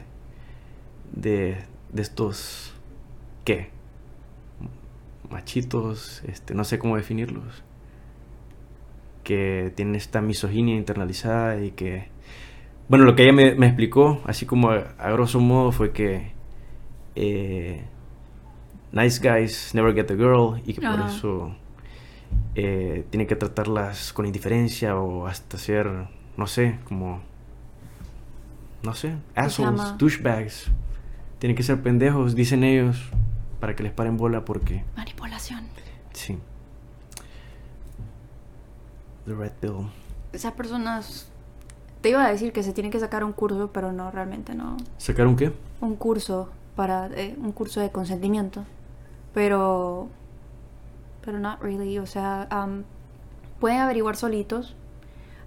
[1.12, 1.56] de,
[1.92, 2.74] de estos.
[3.44, 3.70] ¿Qué?
[5.30, 7.62] Machitos, este, no sé cómo definirlos.
[9.24, 12.08] Que tienen esta misoginia internalizada y que.
[12.88, 16.32] Bueno, lo que ella me, me explicó, así como a, a grosso modo, fue que.
[17.16, 17.82] eh,
[18.92, 21.08] nice guys never get the girl y que por Ajá.
[21.08, 21.54] eso
[22.54, 25.88] eh, tiene que tratarlas con indiferencia o hasta ser,
[26.36, 27.20] no sé, como,
[28.82, 30.66] no sé, assholes, douchebags.
[31.38, 33.10] Tienen que ser pendejos, dicen ellos,
[33.60, 35.64] para que les paren bola porque, Manipulación.
[36.12, 36.38] sí.
[39.26, 39.88] The Red Pill.
[40.32, 41.28] Esas personas.
[42.00, 44.76] Te iba a decir que se tienen que sacar un curso, pero no, realmente no.
[44.98, 45.52] ¿Sacaron qué?
[45.80, 47.08] Un curso para.
[47.08, 48.64] eh, un curso de consentimiento.
[49.34, 50.08] Pero.
[51.24, 51.98] Pero not really.
[51.98, 52.48] O sea,
[53.58, 54.76] pueden averiguar solitos.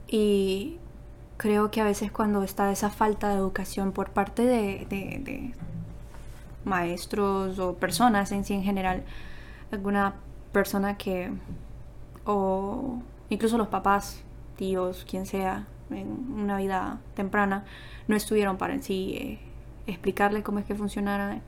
[0.10, 0.78] Y
[1.40, 5.54] creo que a veces cuando está esa falta de educación por parte de, de-
[6.66, 9.04] maestros o personas en sí en general,
[9.72, 10.16] alguna
[10.52, 11.32] persona que,
[12.26, 13.00] o
[13.30, 14.22] incluso los papás,
[14.58, 17.64] tíos, quien sea, en una vida temprana,
[18.10, 19.40] no estuvieron para en sí eh,
[19.88, 21.40] explicarle cómo es que funcionara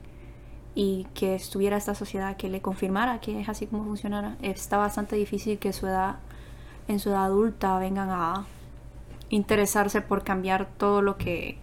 [0.73, 4.37] y que estuviera esta sociedad que le confirmara que es así como funcionara.
[4.41, 6.15] Está bastante difícil que su edad,
[6.87, 8.45] en su edad adulta vengan a
[9.31, 11.57] interesarse por cambiar todo lo que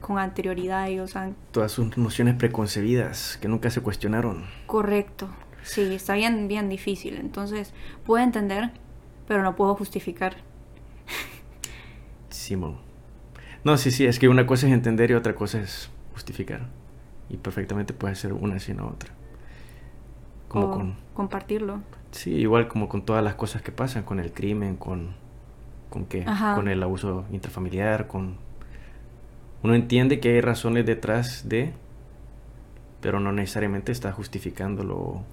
[0.00, 4.46] con anterioridad ellos han Todas sus nociones preconcebidas que nunca se cuestionaron.
[4.66, 5.28] correcto.
[5.62, 7.16] Sí, está bien, bien difícil.
[7.16, 7.74] Entonces,
[8.06, 8.70] puedo entender,
[9.26, 10.36] pero no puedo justificar.
[12.30, 12.78] Simón.
[13.64, 16.68] No, sí, sí, es que una cosa es entender y otra cosa es justificar.
[17.28, 19.10] Y perfectamente puede ser una sin otra.
[20.46, 20.96] Como o con...
[21.12, 21.80] compartirlo.
[22.12, 25.16] Sí, igual como con todas las cosas que pasan, con el crimen, con...
[25.90, 26.24] ¿Con qué?
[26.26, 26.54] Ajá.
[26.54, 28.36] Con el abuso intrafamiliar, con...
[29.62, 31.72] Uno entiende que hay razones detrás de...
[33.00, 35.24] Pero no necesariamente está justificándolo o,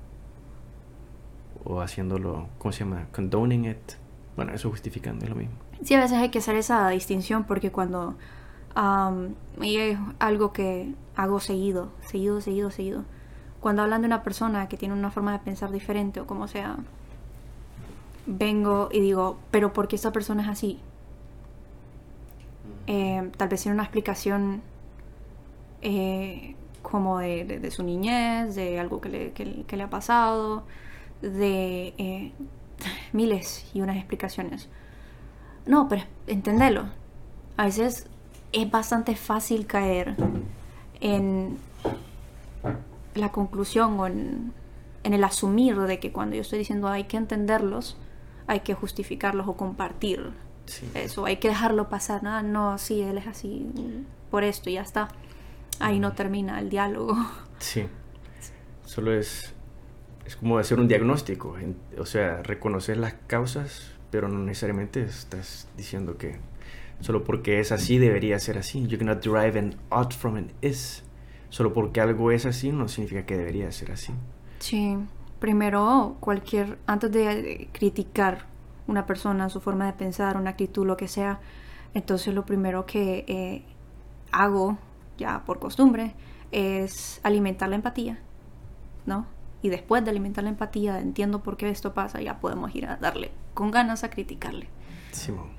[1.64, 3.08] o haciéndolo, ¿cómo se llama?
[3.12, 3.94] Condoning it.
[4.36, 5.56] Bueno, eso justificando es lo mismo.
[5.84, 8.16] Sí, a veces hay que hacer esa distinción porque cuando
[8.76, 13.04] am, y es algo que hago seguido, seguido, seguido, seguido.
[13.60, 16.78] Cuando hablan de una persona que tiene una forma de pensar diferente o como sea,
[18.28, 20.80] vengo y digo, pero ¿por qué esta persona es así?
[22.88, 24.62] Eh, tal vez tiene una explicación
[25.82, 29.90] eh, como de, de- de su niñez, de algo que le, que- que le ha
[29.90, 30.64] pasado,
[31.22, 32.32] de eh,
[33.14, 34.70] miles y unas explicaciones.
[35.66, 36.86] No, pero entendelo.
[37.58, 38.08] A veces
[38.54, 40.16] es bastante fácil caer
[41.02, 41.58] en
[43.14, 44.54] la conclusión o en,
[45.04, 47.98] en el asumir de que cuando yo estoy diciendo hay que entenderlos,
[48.48, 50.32] hay que justificarlos o compartir
[50.66, 50.90] Sí.
[50.96, 52.24] eso, hay que dejarlo pasar.
[52.24, 53.68] No, no, sí, él es así
[54.32, 55.10] por esto y ya está.
[55.80, 57.16] Ahí no termina el diálogo.
[57.60, 57.88] Sí.
[58.84, 59.54] Solo es,
[60.26, 61.56] es como hacer un diagnóstico,
[61.98, 66.38] o sea, reconocer las causas, pero no necesariamente estás diciendo que
[67.00, 68.86] solo porque es así debería ser así.
[68.88, 71.04] You cannot derive an ought from an is.
[71.50, 74.14] Solo porque algo es así no significa que debería ser así.
[74.60, 74.98] Sí,
[75.40, 78.46] primero cualquier, antes de criticar
[78.88, 81.40] una persona, su forma de pensar, una actitud, lo que sea,
[81.94, 83.64] entonces lo primero que eh,
[84.32, 84.78] hago,
[85.18, 86.14] ya por costumbre,
[86.52, 88.20] es alimentar la empatía,
[89.06, 89.26] ¿no?
[89.62, 92.98] Y después de alimentar la empatía, entiendo por qué esto pasa, ya podemos ir a
[92.98, 94.68] darle con ganas a criticarle.
[95.12, 95.50] Simón.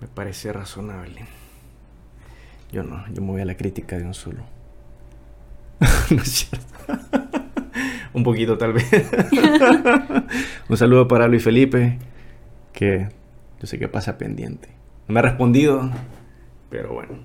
[0.00, 1.26] Me parece razonable.
[2.72, 4.42] Yo no, yo me voy a la crítica de un solo.
[6.10, 7.42] no es cierto.
[8.16, 8.90] un poquito tal vez.
[10.70, 11.98] un saludo para Luis Felipe,
[12.72, 13.10] que
[13.60, 14.70] yo sé que pasa pendiente.
[15.06, 15.90] No me ha respondido,
[16.70, 17.18] pero bueno.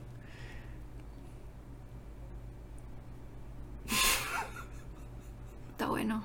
[5.72, 6.24] Está bueno.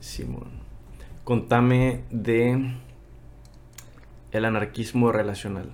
[0.00, 0.50] Simón.
[1.22, 2.74] Contame de
[4.32, 5.70] el anarquismo relacional.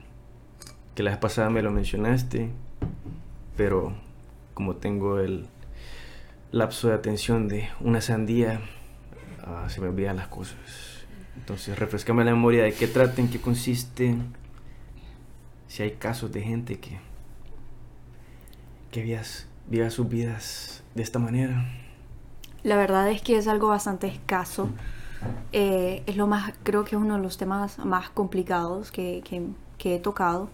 [0.94, 2.50] Que la vez pasada me lo mencionaste,
[3.56, 3.94] pero
[4.52, 5.48] como tengo el
[6.52, 8.60] lapso de atención de una sandía,
[9.44, 10.56] ah, se me olvidan las cosas.
[11.36, 14.14] Entonces, refrescame la memoria de qué trata, en qué consiste,
[15.68, 16.98] si hay casos de gente que,
[18.90, 19.22] que viva-
[19.68, 21.64] viva sus vidas de esta manera.
[22.62, 24.68] La verdad es que es algo bastante escaso.
[25.52, 29.46] Eh, es lo más, creo que es uno de los temas más complicados que, que-
[29.78, 30.50] que he tocado.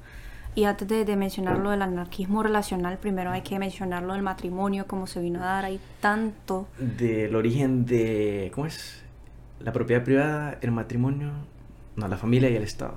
[0.57, 4.23] Y antes de, de mencionar lo del anarquismo relacional, primero hay que mencionar lo del
[4.23, 5.64] matrimonio, cómo se vino a dar.
[5.66, 6.66] Hay tanto.
[6.79, 9.03] del origen de, ¿cómo es?
[9.61, 11.31] La propiedad privada, el matrimonio,
[11.95, 12.97] no, la familia y el Estado.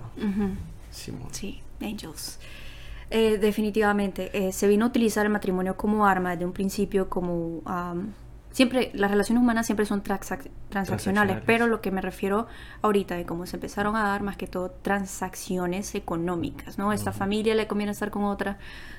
[0.89, 1.27] Simón.
[1.31, 2.39] Sí, Angels.
[3.11, 7.61] Eh, definitivamente, eh, se vino a utilizar el matrimonio como arma desde un principio, como
[7.65, 8.13] am,
[8.51, 11.43] siempre, las relaciones humanas siempre son transac- transaccionales, Transaccionales.
[11.45, 12.47] pero lo que me refiero
[12.81, 16.91] ahorita de cómo se empezaron a dar más que todo transacciones económicas, ¿no?
[16.93, 17.19] Esta Ujú.
[17.19, 18.57] familia le conviene estar con otra,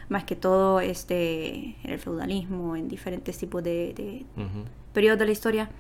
[0.09, 4.65] más que todo este, en el feudalismo, en diferentes tipos de, de Ujú.
[4.93, 5.71] periodos de la historia,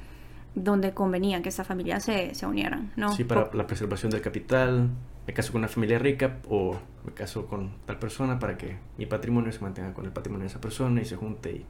[0.54, 3.12] donde convenía que esa familia se, se unieran, ¿no?
[3.12, 4.88] Sí, para Po- la preservación del capital,
[5.26, 9.06] me caso con una familia rica o me caso con tal persona para que mi
[9.06, 11.66] patrimonio se mantenga con el patrimonio de esa persona y se junte y...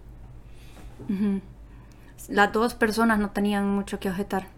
[1.12, 1.40] Ujú.
[2.28, 4.48] Las dos personas no tenían mucho que objetar.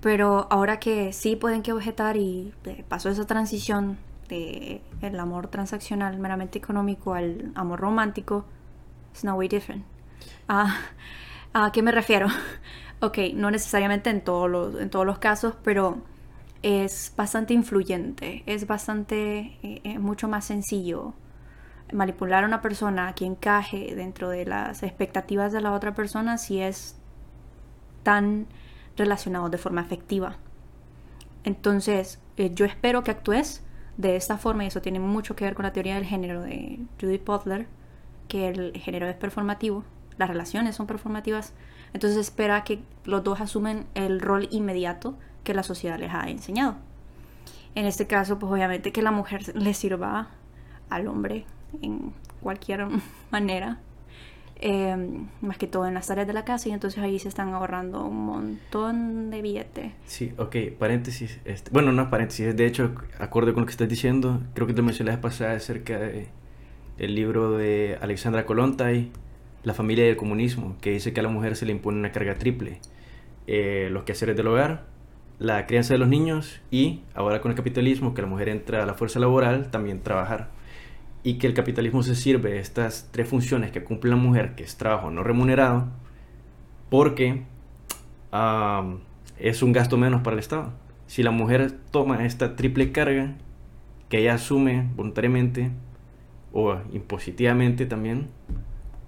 [0.00, 5.48] Pero ahora que sí pueden que objetar y eh, pasó esa transición de el amor
[5.48, 8.44] transaccional meramente económico al amor romántico,
[9.12, 9.84] it's now way different.
[10.48, 10.76] Ah,
[11.52, 12.28] ¿A qué me refiero?
[13.00, 15.98] ok, no necesariamente en todos los, en todos los casos, pero
[16.62, 21.14] es bastante influyente, es bastante, eh, eh, mucho más sencillo
[21.92, 26.60] manipular a una persona que encaje dentro de las expectativas de la otra persona si
[26.60, 26.96] es
[28.02, 28.46] tan
[28.96, 30.36] relacionado de forma efectiva.
[31.44, 33.62] Entonces, eh, yo espero que actúes
[33.96, 36.80] de esta forma y eso tiene mucho que ver con la teoría del género de
[37.00, 37.66] Judith Butler,
[38.28, 39.84] que el género es performativo,
[40.18, 41.52] las relaciones son performativas,
[41.92, 46.76] entonces espera que los dos asumen el rol inmediato que la sociedad les ha enseñado.
[47.74, 50.28] En este caso, pues obviamente que la mujer le sirva
[50.88, 51.44] al hombre
[51.82, 52.86] en cualquier
[53.30, 53.80] manera,
[54.56, 57.52] em, más que todo en las tareas de la casa, y entonces ahí se están
[57.54, 59.92] ahorrando un montón de billetes.
[60.06, 61.40] Sí, ok, paréntesis.
[61.44, 64.74] Este, bueno, no es paréntesis, de hecho, acorde con lo que estás diciendo, creo que
[64.74, 66.28] te mencioné la pasada acerca de
[66.98, 69.10] el libro de Alexandra Kolontai,
[69.64, 72.36] La familia del comunismo, que dice que a la mujer se le impone una carga
[72.36, 72.80] triple.
[73.46, 74.84] Eh, los quehaceres del hogar,
[75.38, 78.86] la crianza de los niños y ahora con el capitalismo, que la mujer entra a
[78.86, 80.50] la fuerza laboral, también trabajar.
[81.26, 84.62] Y que el capitalismo se sirve de estas tres funciones que cumple la mujer, que
[84.62, 85.88] es trabajo no remunerado,
[86.88, 87.42] porque
[89.36, 90.72] es un gasto menos para el Estado.
[91.08, 93.34] Si la mujer toma esta triple carga
[94.08, 95.72] que ella asume voluntariamente
[96.52, 98.28] o impositivamente también,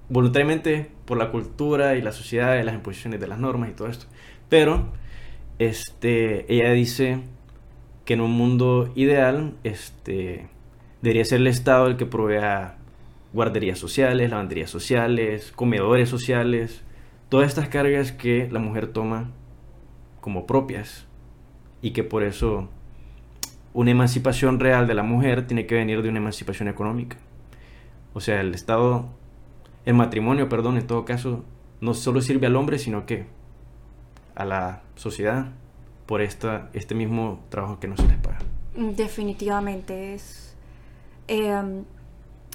[0.08, 3.86] voluntariamente por la cultura y la sociedad y las imposiciones de las normas y todo
[3.86, 4.06] esto,
[4.48, 4.88] pero
[5.60, 7.20] este, ella dice
[8.04, 10.48] que en un mundo ideal este,
[11.02, 12.78] debería ser el Estado el que provea
[13.32, 16.82] guarderías sociales, lavanderías sociales, comedores sociales,
[17.28, 19.30] todas estas cargas que la mujer toma
[20.20, 21.06] como propias
[21.82, 22.68] y que por eso
[23.74, 27.16] una emancipación real de la mujer tiene que venir de una emancipación económica.
[28.14, 29.06] O sea, el Estado,
[29.84, 31.44] el matrimonio, perdón, en todo caso,
[31.80, 33.26] no solo sirve al hombre, sino que
[34.34, 35.52] a la sociedad
[36.06, 38.38] por esta, este mismo trabajo que no se les paga.
[38.74, 40.56] Definitivamente es...
[41.28, 41.84] Em,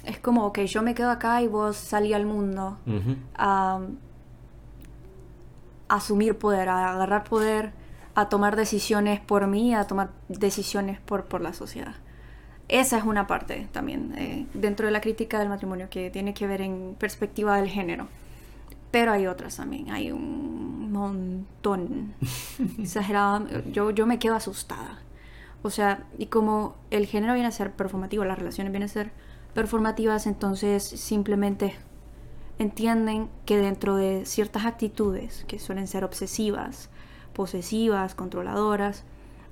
[0.04, 2.78] es como, que yo me quedo acá y vos salí al mundo
[3.36, 3.80] a,
[5.88, 7.72] asumir poder, a agarrar poder,
[8.14, 11.94] a tomar decisiones por mí, a tomar decisiones por, por la sociedad.
[12.68, 16.46] Esa es una parte también eh, dentro de la crítica del matrimonio que tiene que
[16.46, 18.08] ver en perspectiva del género.
[18.90, 22.14] Pero hay otras también, hay un montón.
[22.78, 23.42] Exagerada.
[23.72, 25.03] Yo, yo me quedo asustada.
[25.64, 29.12] O sea, y como el género viene a ser performativo, las relaciones vienen a ser
[29.54, 31.74] performativas, entonces simplemente
[32.58, 36.90] entienden que dentro de ciertas actitudes que suelen ser obsesivas,
[37.32, 39.04] posesivas, controladoras,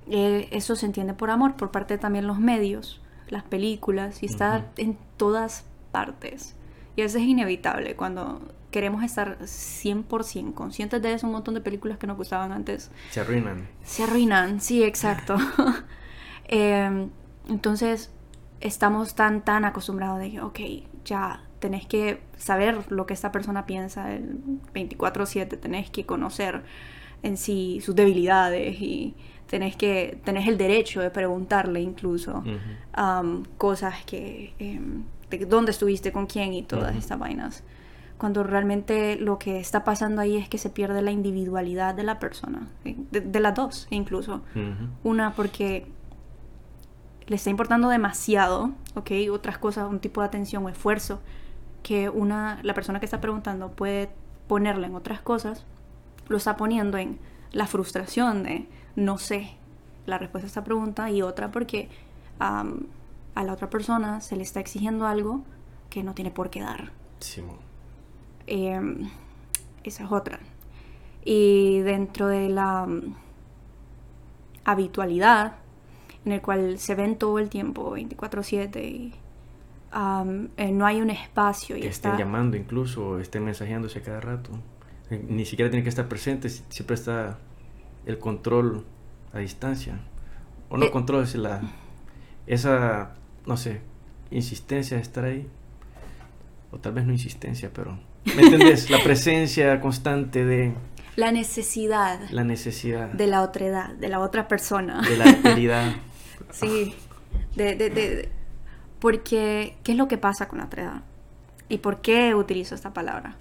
[0.07, 4.27] eh, eso se entiende por amor, por parte de también los medios, las películas, y
[4.27, 6.57] está en todas partes.
[6.95, 11.97] Y eso es inevitable cuando queremos estar 100% conscientes de eso, un montón de películas
[11.97, 12.91] que nos gustaban antes.
[13.13, 13.67] Se arruinan.
[13.83, 15.39] Se arruinan, sí, exacto.
[16.55, 17.09] Em,
[17.48, 18.11] entonces,
[18.61, 20.61] estamos tan, tan acostumbrados de que, ok,
[21.03, 24.38] ya tenés que saber lo que esta persona piensa el
[24.74, 26.62] 24/7, tenés que conocer
[27.22, 29.14] en sí sus debilidades y
[29.46, 32.44] tenés que tenés el derecho de preguntarle incluso
[33.57, 37.64] cosas que em, de dónde estuviste con quién y todas estas vainas.
[38.18, 42.18] Cuando realmente lo que está pasando ahí es que se pierde la individualidad de la
[42.18, 44.42] persona, de, las dos incluso.
[45.03, 45.86] Una porque
[47.27, 49.11] le está importando demasiado, ¿ok?
[49.33, 51.20] Otras cosas, un tipo de atención o esfuerzo
[51.83, 54.11] que una, la persona que está preguntando puede
[54.49, 55.64] ponerle en otras cosas,
[56.29, 57.18] lo está poniendo en
[57.53, 59.57] la frustración de no sé
[60.07, 61.89] la respuesta a esta pregunta y otra porque
[62.39, 62.64] a
[63.35, 65.43] la otra persona se le está exigiendo algo
[65.91, 66.93] que no tiene por qué dar.
[67.20, 67.43] Sí.
[68.47, 69.11] Em,
[69.85, 70.41] esa es otra.
[71.25, 72.89] Y dentro de la
[74.64, 75.55] habitualidad,
[76.25, 79.14] en el cual se ven todo el tiempo, 24/7, y
[80.57, 81.77] eh, no hay un espacio.
[81.77, 84.51] Y que estén llamando incluso, estén mensajeándose cada rato.
[85.11, 87.39] Eh, ni siquiera tienen que estar presentes, siempre está
[88.07, 88.85] el control
[89.33, 90.01] a distancia.
[90.68, 91.61] O no eh, control, es la,
[92.47, 93.14] esa,
[93.47, 93.81] no sé,
[94.31, 95.49] insistencia de estar ahí.
[96.70, 98.91] O tal vez no insistencia, pero ¿Me entendés?
[98.91, 100.73] La presencia constante de...
[101.16, 102.20] La necesidad.
[102.31, 103.09] La necesidad.
[103.09, 105.03] De la edad de la otra persona.
[105.03, 105.93] De la realidad.
[106.53, 106.94] sí.
[107.57, 108.28] De, de, de,
[108.98, 111.03] porque, ¿qué es lo que pasa con la edad
[111.68, 113.36] ¿Y por qué utilizo esta palabra?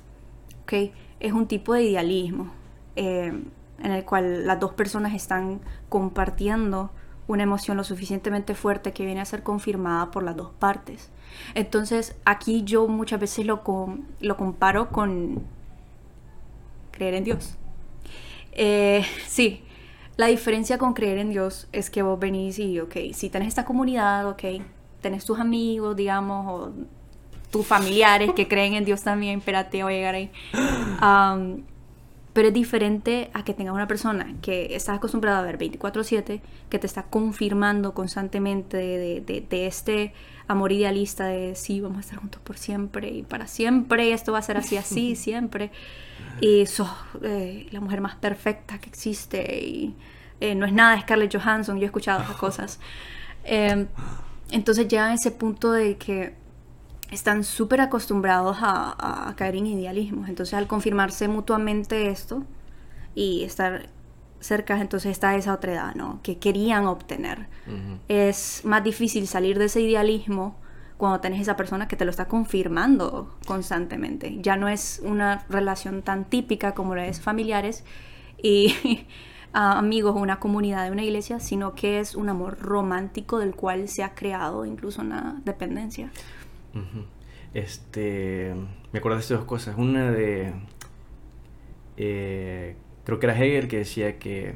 [0.63, 0.93] ¿Okay?
[1.19, 2.51] Es un tipo de idealismo
[2.95, 3.33] eh,
[3.83, 5.59] en el cual las dos personas están
[5.89, 6.91] compartiendo
[7.27, 11.09] una emoción lo suficientemente fuerte que viene a ser confirmada por las dos partes.
[11.55, 13.63] Entonces aquí yo muchas veces lo,
[14.19, 15.43] lo comparo con
[16.91, 17.55] creer en Dios.
[18.53, 19.63] Eh, sí,
[20.17, 23.65] La diferencia con creer en Dios es que vos venís y, ok, si tenés esta
[23.65, 24.43] comunidad, ok,
[25.01, 26.71] tenés tus amigos, digamos, o
[27.51, 30.31] tus familiares que creen en Dios también, espérate, voy a llegar ahí.
[31.01, 31.63] Um,
[32.33, 36.79] pero es diferente a que tengas una persona que está acostumbrada a ver 24/7, que
[36.79, 40.13] te está confirmando constantemente de, este
[40.47, 44.39] amor idealista de sí, vamos a estar juntos por siempre y para siempre, esto va
[44.39, 45.71] a ser así, así, siempre.
[46.39, 46.89] Y sos
[47.21, 49.95] eh, la mujer más perfecta que existe y
[50.39, 52.79] eh, no es nada Scarlett Johansson, yo he escuchado esas cosas.
[53.43, 53.87] Em,
[54.51, 56.35] entonces ya a ese punto de que
[57.11, 60.29] están súper acostumbrados a, caer en idealismos.
[60.29, 62.43] Entonces, al confirmarse mutuamente esto
[63.13, 63.89] y estar
[64.39, 66.21] cerca, entonces está esa otra edad, ¿no?
[66.23, 67.47] Que querían obtener.
[68.07, 70.55] Es más difícil salir de ese idealismo
[71.01, 74.37] cuando tenés esa persona que te lo está confirmando constantemente.
[74.39, 77.83] Ya no es una relación tan típica como lo es familiares
[78.39, 78.75] y
[79.51, 83.87] amigos o una comunidad de una iglesia, sino que es un amor romántico del cual
[83.87, 86.11] se ha creado incluso una dependencia.
[87.55, 88.53] Este,
[88.91, 89.79] me acuerdo de estas dos cosas.
[89.79, 90.53] Una de,
[91.97, 92.75] eh,
[93.05, 94.53] creo que era Hegel que decía que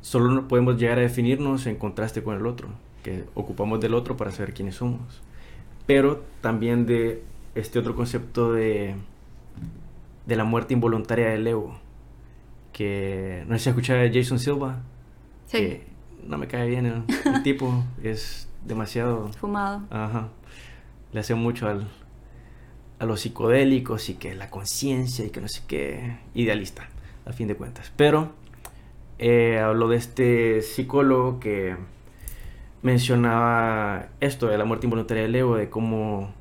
[0.00, 2.70] solo podemos llegar a definirnos en contraste con el otro,
[3.08, 5.20] que ocupamos del otro para saber quiénes somos.
[5.86, 7.22] Pero también de
[7.54, 8.94] este otro concepto de,
[10.26, 11.78] de la muerte involuntaria del ego,
[12.72, 14.82] que no sé si escuchado de Jason Silva,
[15.46, 15.80] sí.
[16.26, 19.32] no me cae bien el, el tipo, es demasiado...
[19.32, 19.82] Fumado.
[19.90, 20.28] Ajá
[21.12, 21.88] le hace mucho al,
[22.98, 26.88] a los psicodélicos y que la conciencia y que no sé qué, idealista,
[27.26, 27.92] a fin de cuentas.
[27.96, 28.32] Pero
[29.18, 31.76] eh, hablo de este psicólogo que
[32.82, 36.32] mencionaba esto de la muerte involuntaria del ego, de cómo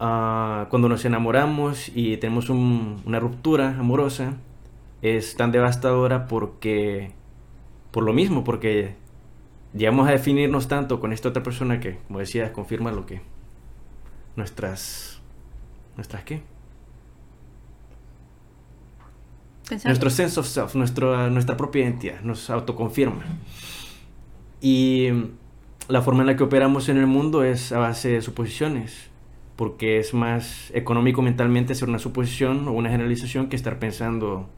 [0.00, 4.34] ah, cuando nos enamoramos y tenemos una ruptura amorosa,
[5.02, 7.12] es tan devastadora porque,
[7.90, 8.94] por lo mismo, porque
[9.74, 13.20] llegamos a definirnos tanto con esta otra persona que, como decías, confirma lo que
[14.36, 15.20] nuestras...
[15.96, 16.42] ¿Nuestras qué?
[19.84, 23.22] Nuestro sense of self, nuestro, nuestra propia identidad, nos autoconfirma.
[24.60, 25.08] Y
[25.88, 29.10] la forma en la que operamos en el mundo es a base de suposiciones,
[29.56, 34.48] porque es más económico mentalmente hacer una suposición o una generalización que estar pensando,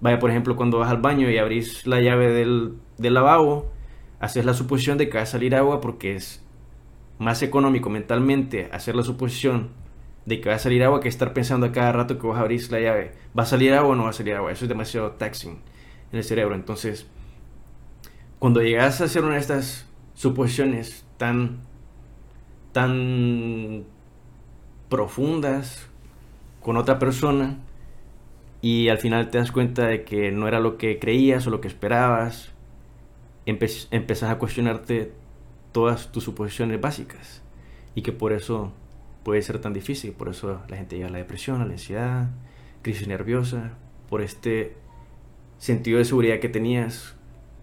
[0.00, 3.70] vaya por ejemplo cuando vas al baño y abrís la llave del, del lavabo,
[4.20, 6.42] haces la suposición de que va a salir agua porque es
[7.18, 9.70] más económico mentalmente hacer la suposición
[10.26, 12.42] de que va a salir agua que estar pensando a cada rato que vas a
[12.42, 13.12] abrir la llave.
[13.36, 14.52] ¿Va a salir agua o no va a salir agua?
[14.52, 15.58] Eso es demasiado taxing
[16.12, 16.54] en el cerebro.
[16.54, 17.08] Entonces,
[18.42, 21.60] cuando llegas a hacer una de estas suposiciones tan,
[22.72, 23.84] tan
[24.88, 25.88] profundas
[26.60, 27.60] con otra persona
[28.60, 31.60] y al final te das cuenta de que no era lo que creías o lo
[31.60, 32.50] que esperabas
[33.46, 35.12] empezás a cuestionarte
[35.70, 37.42] todas tus suposiciones básicas
[37.94, 38.72] y que por eso
[39.22, 42.30] puede ser tan difícil, por eso la gente llega a la depresión, a la ansiedad,
[42.82, 43.78] crisis nerviosa,
[44.10, 44.74] por este
[45.58, 47.14] sentido de seguridad que tenías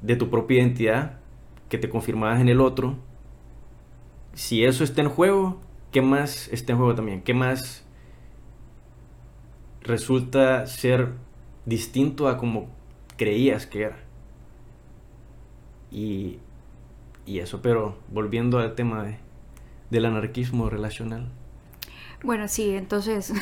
[0.02, 1.20] de tu propia identidad,
[1.70, 2.97] que te confirmabas en el otro.
[4.34, 5.60] Si eso está en juego,
[5.91, 7.22] ¿qué más está en juego también?
[7.22, 7.86] ¿Qué más
[9.82, 11.14] resulta ser
[11.66, 12.68] distinto a como
[13.18, 14.10] creías que era?
[15.91, 16.39] y,
[17.26, 19.18] eso, pero volviendo al tema de,
[19.89, 21.30] del anarquismo relacional.
[22.24, 23.34] Bueno, sí, entonces,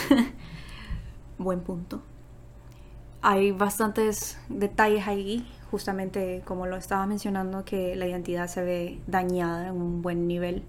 [1.38, 2.02] buen punto.
[3.22, 9.68] Hay bastantes detalles ahí, justamente como lo estaba mencionando, que la identidad se ve dañada
[9.68, 10.64] en un buen nivel,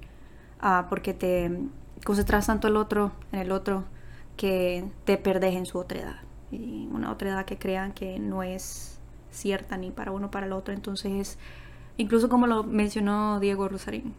[0.60, 1.50] ah, porque te
[2.04, 3.84] concentras tanto el otro, en el otro,
[4.36, 6.16] que te perdes en su otra edad.
[6.50, 8.98] Y una otra edad que crean que no es
[9.30, 11.38] cierta ni para uno para el otro, entonces
[11.98, 14.14] Incluso como lo mencionó Diego Rosarín.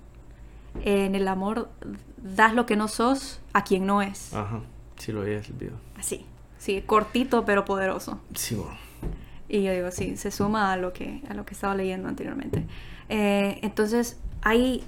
[0.84, 1.70] En el amor
[2.18, 4.34] das lo que no sos a quien no es.
[4.34, 4.62] Ajá,
[4.98, 5.78] sí lo veía el video.
[5.98, 6.26] Así,
[6.60, 8.20] sí, cortito pero poderoso.
[8.36, 8.89] Sí, bueno.
[9.50, 12.66] Y yo digo, sí, se suma a lo que, a lo que estaba leyendo anteriormente.
[13.10, 14.84] Eh, entonces, hay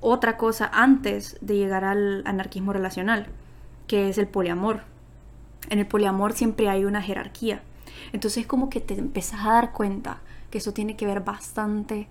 [0.00, 3.26] otra cosa antes de llegar al anarquismo relacional,
[3.86, 4.82] que es el poliamor.
[5.70, 7.62] En el poliamor siempre hay una jerarquía.
[8.12, 10.20] Entonces es como que te empezás a dar cuenta
[10.50, 12.06] que eso tiene que ver bastante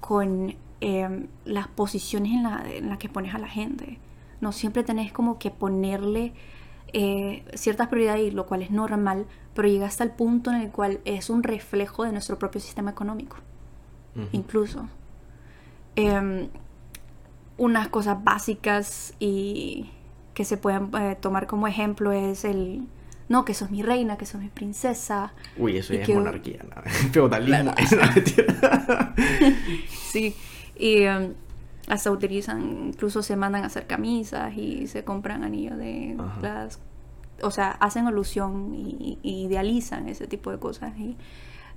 [0.00, 3.98] con em, las posiciones en las la que pones a la gente.
[4.40, 6.32] No siempre tenés como que ponerle
[6.92, 9.26] eh, ciertas prioridades, lo cual es normal,
[9.56, 12.92] pero llega hasta el punto en el cual es un reflejo de nuestro propio sistema
[12.92, 13.38] económico.
[14.32, 14.88] Incluso.
[15.96, 16.48] Em,
[17.58, 19.90] unas cosas básicas y
[20.34, 22.86] que se pueden eh, tomar como ejemplo es el
[23.28, 25.32] no, que sos mi reina, que sos mi princesa.
[25.56, 26.82] Uy, eso ya es que- monarquía, ¿no?
[27.12, 27.72] feudalismo.
[30.10, 30.34] Sí,
[30.78, 31.34] y em,
[31.88, 36.40] hasta utilizan, incluso se mandan a hacer camisas y se compran anillos de Ajá.
[36.40, 36.78] las...
[37.42, 40.96] O sea, hacen alusión y, idealizan ese tipo de cosas.
[40.98, 41.16] Y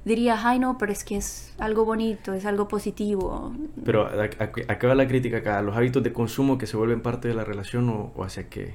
[0.06, 3.54] dirías, ay no, pero es que es algo bonito, es algo positivo.
[3.84, 5.60] Pero ¿a, a- a qué va la crítica acá?
[5.60, 8.74] ¿A los hábitos de consumo que se vuelven parte de la relación o hacia qué?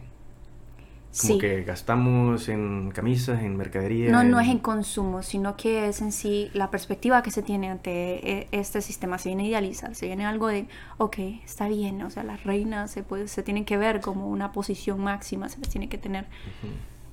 [1.20, 1.38] Como Sí.
[1.38, 4.10] que gastamos en camisas, en mercadería.
[4.10, 7.70] No, no es en consumo, sino que es en sí la perspectiva que se tiene
[7.70, 9.18] ante e- este sistema.
[9.18, 10.66] Se viene a idealizar, se viene algo de,
[10.98, 14.50] ok, está bien, o sea, las reinas se, puede- se tienen que ver como una
[14.50, 16.26] posición máxima, se les tiene que tener.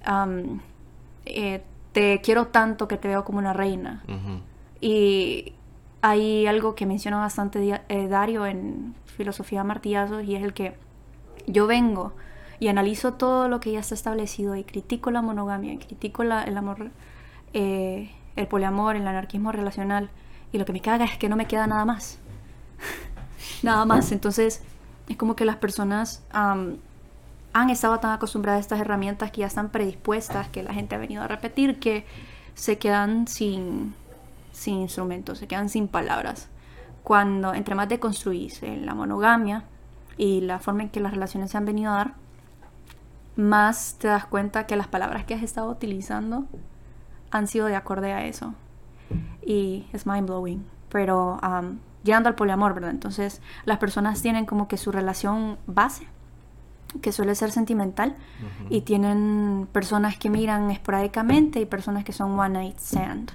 [0.03, 0.61] am,
[1.25, 4.03] eh, te quiero tanto que te veo como una reina.
[4.79, 5.53] Y
[6.01, 10.73] hay algo que menciona bastante eh, Dario en Filosofía de Martillazos y es el que
[11.45, 12.13] yo vengo
[12.61, 16.43] y analizo todo lo que ya está establecido y critico la monogamia, y critico la-
[16.43, 16.91] el amor,
[17.53, 20.11] eh, el poliamor, el anarquismo relacional
[20.53, 22.19] y lo que me caga es que no me queda nada más.
[23.63, 24.11] nada más.
[24.11, 24.61] Entonces
[25.09, 26.77] es como que las personas am,
[27.53, 30.99] han estado tan acostumbradas a estas herramientas que ya están predispuestas, que la gente ha
[30.99, 32.05] venido a repetir, que
[32.53, 33.95] se quedan sin,
[34.51, 36.47] sin instrumentos, se quedan sin palabras.
[37.03, 39.63] Cuando entre más deconstruís en la monogamia
[40.15, 42.20] y la forma en que las relaciones se han venido a dar,
[43.35, 46.45] más te das cuenta que las palabras que has estado utilizando
[47.31, 48.53] han sido de acorde a eso.
[49.45, 50.65] Y es mind blowing.
[50.89, 52.91] Pero am, llegando al poliamor, ¿verdad?
[52.91, 56.07] Entonces las personas tienen como que su relación base,
[57.01, 58.15] que suele ser sentimental,
[58.69, 63.31] y tienen personas que miran esporádicamente y personas que son one night stand.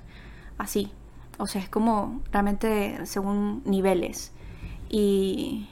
[0.59, 0.93] Así.
[1.39, 4.33] O sea, es como realmente según niveles.
[4.89, 5.69] Y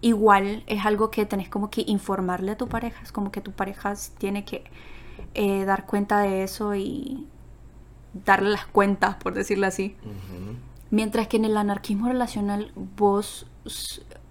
[0.00, 3.02] igual es algo que tenés como que informarle a tu pareja.
[3.02, 4.64] Es como que tu pareja tiene que
[5.34, 7.26] eh, dar cuenta de eso y
[8.24, 9.96] darle las cuentas, por decirlo así.
[10.90, 13.46] Mientras que en el anarquismo relacional vos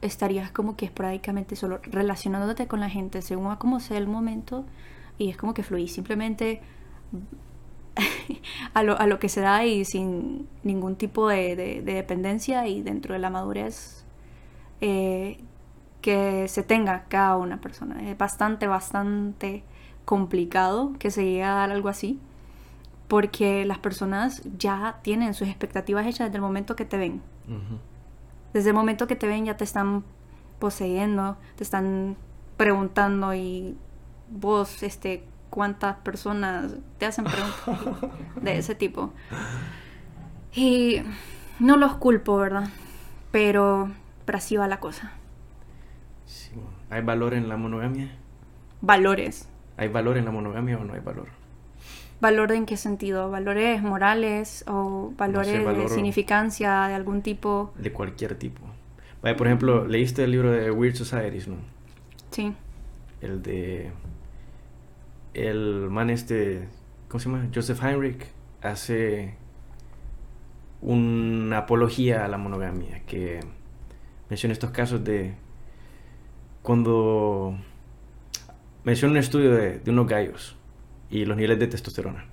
[0.02, 4.66] estarías como que esporádicamente solo relacionándote con la gente según a cómo sea el momento
[5.20, 6.62] y es como que fluís simplemente
[8.74, 12.68] a lo, a lo que se da y sin ningún tipo de, de- de dependencia
[12.68, 14.06] y dentro de la madurez
[14.82, 15.40] eh,
[16.02, 18.10] que se tenga cada una persona.
[18.10, 19.64] Es bastante, bastante
[20.06, 22.20] complicado que se llegue a dar algo así
[23.08, 27.22] porque las personas ya tienen sus expectativas hechas desde el momento que te ven.
[28.54, 30.04] Desde el momento que te ven ya te están
[30.60, 32.18] poseyendo, te están
[32.58, 33.78] preguntando y
[34.30, 38.10] vos, este, cuántas personas te hacen preguntas
[38.42, 39.14] de ese tipo.
[40.54, 41.02] Y
[41.60, 42.70] no los culpo, ¿verdad?
[43.32, 43.92] Pero,
[44.26, 45.14] pero así va la cosa.
[46.28, 46.52] Sí.
[46.92, 48.12] ¿Hay valor en la monogamia?
[48.82, 49.50] Valores.
[49.78, 51.30] ¿Hay valor en la monogamia o no hay valor?
[52.22, 53.32] ¿Valor en qué sentido?
[53.32, 57.74] ¿Valores morales o valores valor- de significancia de algún tipo?
[57.78, 58.62] De cualquier tipo.
[59.22, 61.56] Vaya, por ejemplo, leíste el libro de Weird Societies, ¿no?
[62.32, 62.54] Sí.
[63.22, 63.92] El de.
[65.34, 66.68] El man este.
[67.08, 67.48] ¿Cómo se llama?
[67.54, 68.26] Joseph Heinrich
[68.62, 69.36] hace
[70.82, 73.40] una apología a la monogamia que
[74.30, 75.34] menciona estos casos de
[76.68, 77.56] cuando
[78.84, 80.58] menciona un estudio de, de unos gallos
[81.10, 82.26] y los niveles de testosterona.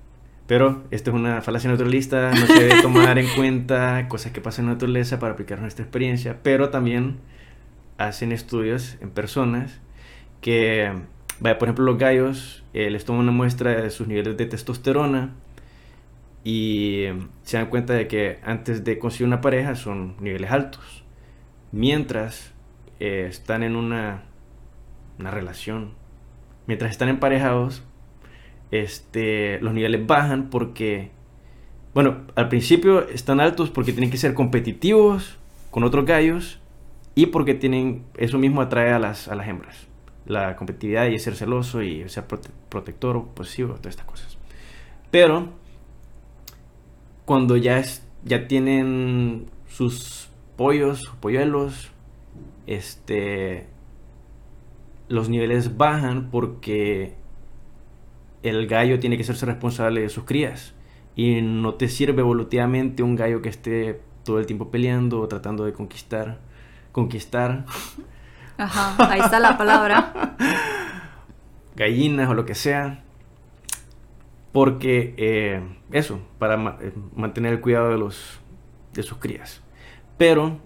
[0.49, 4.64] Pero esto es una falacia naturalista, no se debe tomar en cuenta cosas que pasan
[4.64, 7.18] en la naturaleza para aplicar nuestra experiencia, pero también
[7.97, 9.78] hacen estudios en personas
[10.41, 10.91] que,
[11.39, 15.30] vaya, por ejemplo, los gallos eh, les toman una muestra de sus niveles de testosterona
[16.43, 17.05] y
[17.45, 21.05] se dan cuenta de que antes de conseguir una pareja son niveles altos,
[21.70, 22.54] mientras
[23.05, 24.23] eh, están en una,
[25.19, 25.93] una relación,
[26.67, 27.83] mientras están emparejados,
[28.71, 31.11] este, los niveles bajan porque,
[31.93, 35.37] bueno, al principio están altos porque tienen que ser competitivos
[35.71, 36.61] con otros gallos
[37.15, 39.87] y porque tienen, eso mismo atrae a las, a las hembras.
[40.27, 44.39] La competitividad y ser celoso y ser prote- protector o posesivo, todas estas cosas.
[45.11, 45.51] Pero
[47.27, 51.91] cuando ya, es, ya tienen sus pollos, polluelos,
[52.67, 53.67] este,
[55.09, 57.15] los niveles bajan porque
[58.43, 60.75] el gallo tiene que serse responsable de sus crías.
[61.17, 65.65] Y no te sirve evolutivamente un gallo que esté todo el tiempo peleando o tratando
[65.65, 66.41] de conquistar.
[66.93, 67.65] Conquistar
[68.59, 70.37] Ajá, ahí está la palabra.
[71.77, 73.03] gallinas o lo que sea.
[74.53, 78.41] Porque eh, eso, para ma- eh, mantener el cuidado de los
[78.93, 79.62] de sus crías.
[80.17, 80.59] Pero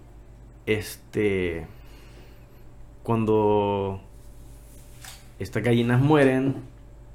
[0.67, 1.67] este
[3.09, 4.03] cuando
[5.39, 6.57] estas gallinas mueren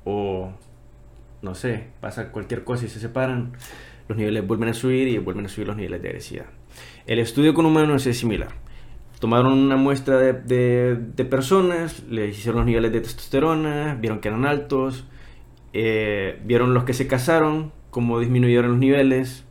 [0.05, 0.51] o
[1.43, 3.51] no sé, pasa cualquier cosa y se separan,
[4.07, 6.47] los niveles vuelven a subir y vuelven a subir los niveles de agresividad.
[7.05, 8.47] El estudio con humanos es similar.
[9.19, 15.05] Tomaron una muestra de, personas, les hicieron los niveles de testosterona, vieron que eran altos,
[15.73, 19.45] eh, vieron los que se casaron, cómo disminuyeron los niveles,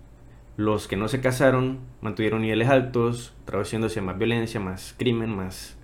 [0.56, 5.78] los que no se casaron mantuvieron niveles altos, traduciéndose a más violencia, más crimen, más...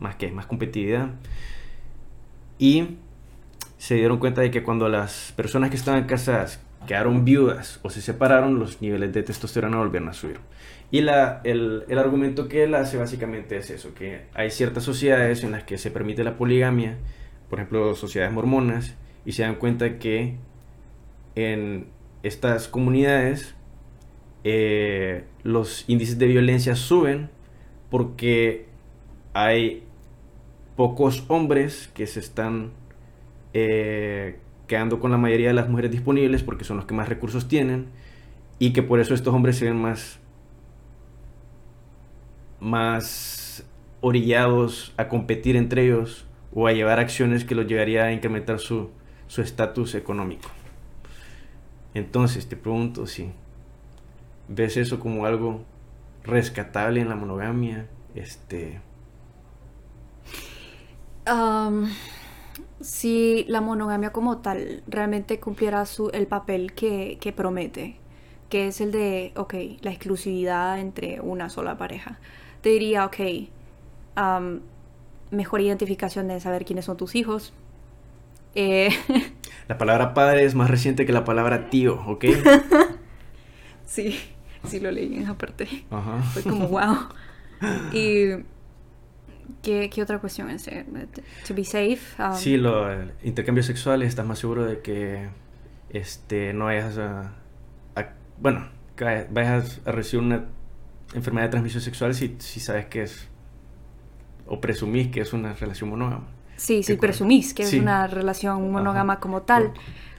[0.00, 0.32] ¿Más qué?
[0.32, 1.10] Más competitividad.
[2.58, 2.96] Y
[3.78, 8.00] se dieron cuenta de que cuando las personas que estaban casadas quedaron viudas o se
[8.00, 10.38] separaron, los niveles de testosterona volvieron a subir.
[10.90, 15.44] Y la, el, el, argumento que él hace básicamente es eso, que hay ciertas sociedades
[15.44, 16.96] en las que se permite la poligamia,
[17.48, 20.36] por ejemplo sociedades mormonas, y se dan cuenta que
[21.36, 21.86] en
[22.22, 23.54] estas comunidades
[24.44, 27.30] eh, los índices de violencia suben
[27.90, 28.66] porque
[29.32, 29.84] hay
[30.76, 32.70] pocos hombres que se están
[33.52, 37.48] eh, quedando con la mayoría de las mujeres disponibles porque son los que más recursos
[37.48, 37.88] tienen
[38.58, 40.20] y que por eso estos hombres se ven más
[42.60, 43.64] más
[44.00, 48.90] orillados a competir entre ellos o a llevar acciones que los llevaría a incrementar su
[49.36, 50.50] estatus económico.
[51.94, 53.32] Entonces te pregunto si
[54.48, 55.64] ves eso como algo
[56.24, 58.80] rescatable en la monogamia, este.
[62.80, 67.96] Si la monogamia como tal realmente cumpliera su, el papel que, promete,
[68.48, 72.18] que es el de, ok, la exclusividad entre una sola pareja,
[72.62, 73.18] te diría, ok,
[75.30, 77.52] mejor identificación de saber quiénes son tus hijos.
[78.54, 78.90] Eh,
[79.70, 82.24] La palabra padre es más reciente que la palabra tío, ¿ok?
[83.86, 84.18] sí,
[84.66, 85.84] sí lo leí en esa parte.
[85.92, 86.20] Ajá.
[86.22, 86.96] Fue como, wow.
[87.92, 88.42] Y...
[89.62, 90.68] ¿Qué, ¿Qué, otra cuestión es?
[90.68, 90.84] Eh,
[91.46, 92.00] to be safe.
[92.18, 95.28] Um, sí, los intercambios sexuales, estás más seguro de que
[95.90, 97.34] este, no vayas a,
[98.38, 100.46] bueno, que vayas a recibir una
[101.14, 103.28] enfermedad de transmisión sexual si, si sabes que es,
[104.46, 106.26] o presumís que es una relación monógama.
[106.56, 109.72] Sí, sí, presumís que es una relación monógama como tal,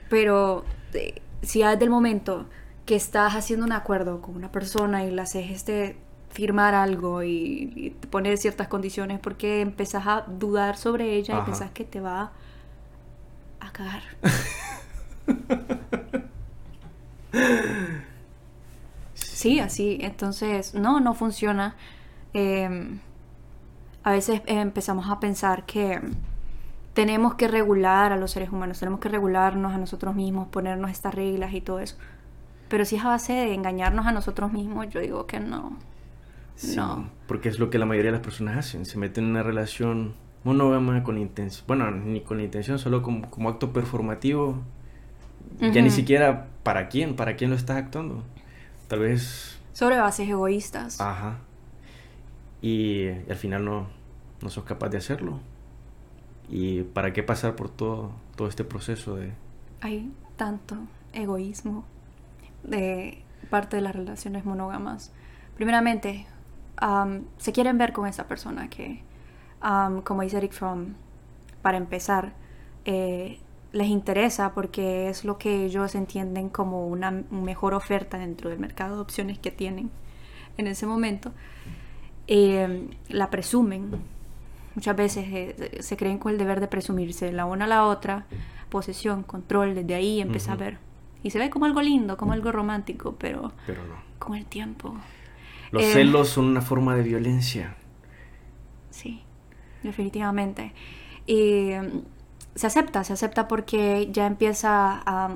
[0.08, 2.46] pero eh, si desde el momento
[2.84, 5.96] que estás haciendo un acuerdo con una persona y le haces este
[6.32, 11.84] firmar algo y, poner ciertas condiciones porque empezás a dudar sobre ella y pensás que
[11.84, 12.32] te va
[13.60, 14.02] a cagar.
[19.14, 19.98] sí, así.
[20.00, 21.76] Entonces, no, no funciona.
[22.34, 23.00] Em,
[24.02, 26.00] a veces empezamos a pensar que
[26.94, 31.14] tenemos que regular a los seres humanos, tenemos que regularnos a nosotros mismos, ponernos estas
[31.14, 31.96] reglas y todo eso.
[32.68, 35.76] Pero si es a base de engañarnos a nosotros mismos, yo digo que no.
[36.76, 37.10] No.
[37.26, 38.86] Porque es lo que la mayoría de las personas hacen.
[38.86, 41.64] Se meten en una relación monógama con intención.
[41.66, 44.62] Bueno, ni con intención, solo como, como acto performativo.
[45.60, 48.24] Ya ni siquiera para quién, para quién lo estás actuando.
[48.88, 49.60] Tal vez.
[49.72, 51.00] Sobre bases egoístas.
[51.00, 51.38] Ajá.
[52.60, 53.88] Y, y al final no,
[54.40, 55.40] no sos capaz de hacerlo.
[56.48, 59.32] ¿Y para qué pasar por todo, todo este proceso de...
[59.80, 60.76] Hay tanto
[61.12, 61.84] egoísmo
[62.62, 65.12] de parte de las relaciones monógamas.
[65.56, 66.26] Primeramente,
[67.38, 69.02] se quieren ver con esa persona que,
[70.04, 70.94] como dice Eric Fromm,
[71.62, 72.32] para empezar,
[72.84, 73.38] eh,
[73.72, 78.96] les interesa porque es lo que ellos entienden como una mejor oferta dentro del mercado
[78.96, 79.90] de opciones que tienen
[80.58, 81.32] en ese momento.
[82.26, 83.90] Eh, la presumen
[84.74, 88.24] Muchas veces eh, se creen con el deber de presumirse la una a la otra,
[88.70, 90.78] posesión, control, desde ahí empieza a ver.
[91.22, 93.94] Y se ve como algo lindo, como algo romántico, pero, pero no.
[94.18, 94.94] con el tiempo.
[95.72, 97.76] Los eh, celos son una forma de violencia.
[98.90, 99.22] Sí,
[99.82, 100.72] definitivamente.
[101.26, 102.02] Y mm,
[102.54, 105.34] se acepta, se acepta porque ya empieza a...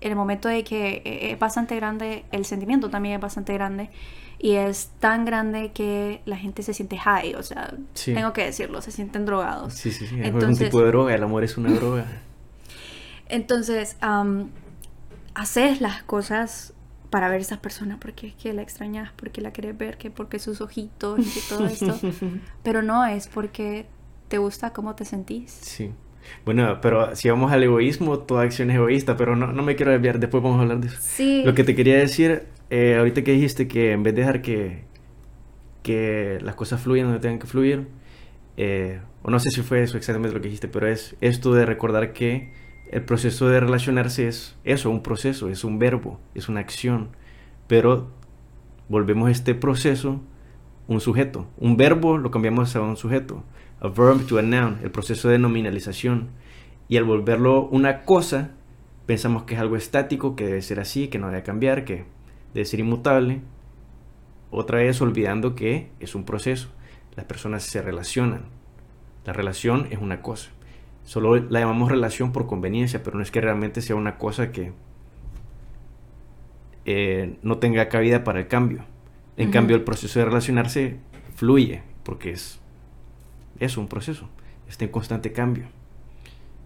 [0.00, 3.90] en el momento de que eh, es bastante grande, el sentimiento también es bastante grande
[4.38, 8.82] y es tan grande que la gente se siente high, o sea, tengo que decirlo,
[8.82, 9.72] se sienten drogados.
[9.72, 12.04] Sí, sí, sí, es un tipo de droga, el amor es una droga.
[13.28, 13.96] Entonces,
[15.34, 16.74] haces las cosas
[17.10, 20.10] para ver a esas personas porque es que la extrañas, porque la quieres ver, que
[20.10, 21.98] porque sus ojitos y todo esto,
[22.62, 23.86] pero no es porque
[24.28, 25.50] te gusta cómo te sentís.
[25.50, 25.92] Sí.
[26.44, 29.92] Bueno, pero si vamos al egoísmo, toda acción es egoísta, pero no, no me quiero
[29.92, 30.98] desviar, después vamos a hablar de eso.
[31.00, 31.42] Sí.
[31.44, 34.84] Lo que te quería decir eh, ahorita que dijiste que en vez de dejar que,
[35.82, 37.86] que las cosas fluyan donde tengan que fluir,
[38.56, 41.66] eh, o no sé si fue eso exactamente lo que dijiste, pero es esto de
[41.66, 42.50] recordar que
[42.90, 47.10] el proceso de relacionarse es eso, un proceso, es un verbo, es una acción,
[47.66, 48.08] pero
[48.88, 50.20] volvemos a este proceso
[50.88, 51.48] un sujeto.
[51.58, 53.42] Un verbo lo cambiamos a un sujeto,
[53.80, 56.28] a verb to a noun, el proceso de nominalización.
[56.88, 58.52] Y al volverlo una cosa,
[59.06, 62.04] pensamos que es algo estático, que debe ser así, que no debe cambiar, que
[62.54, 63.40] debe ser inmutable.
[64.50, 66.68] Otra vez olvidando que es un proceso.
[67.16, 68.44] Las personas se relacionan.
[69.24, 70.50] La relación es una cosa.
[71.06, 74.72] Solo la llamamos relación por conveniencia, pero no es que realmente sea una cosa que
[76.84, 78.84] eh, no tenga cabida para el cambio.
[79.36, 80.96] En cambio, el proceso de relacionarse
[81.36, 82.58] fluye, porque es,
[83.60, 84.28] es un proceso,
[84.68, 85.66] está en constante cambio.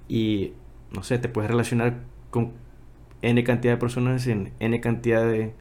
[0.09, 0.55] Y,
[0.91, 2.53] no sé, te puedes relacionar con
[3.21, 5.53] N cantidad de personas en N cantidad de,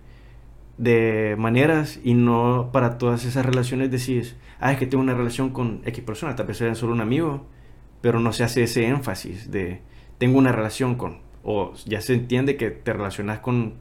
[0.78, 5.50] de maneras y no para todas esas relaciones decís, ah, es que tengo una relación
[5.50, 7.46] con X persona, tal vez sea solo un amigo,
[8.02, 9.82] pero no se hace ese énfasis de
[10.18, 13.76] tengo una relación con, o ya se entiende que te relacionas con,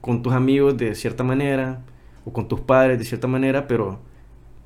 [0.00, 1.82] con tus amigos de cierta manera,
[2.24, 4.00] o con tus padres de cierta manera, pero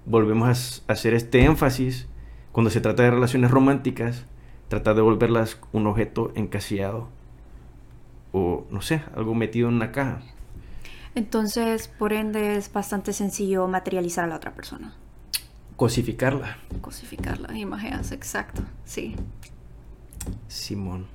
[0.05, 2.09] volvemos a hacer este énfasis
[2.53, 4.27] cuando se trata de relaciones románticas,
[4.69, 7.09] tratar de volverlas un objeto encasillado
[8.33, 10.21] o no sé, algo metido en una caja.
[11.15, 14.97] Entonces, por ende, es bastante sencillo materializar a la otra persona.
[15.77, 16.59] Cosificarla.
[16.81, 19.17] Cosificarla, imaginas, exacto, sí.
[20.49, 21.07] Simón.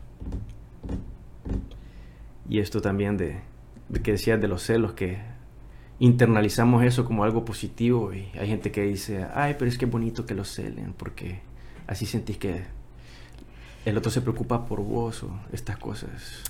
[2.50, 3.40] Y esto también de,
[3.88, 5.20] de que decías de los celos, que
[6.00, 9.92] internalizamos eso como algo positivo y hay gente que dice, ay, pero es que es
[9.92, 11.42] bonito que lo celen porque
[11.88, 12.64] así sentís que
[13.86, 16.44] el otro se preocupa por vos o estas cosas.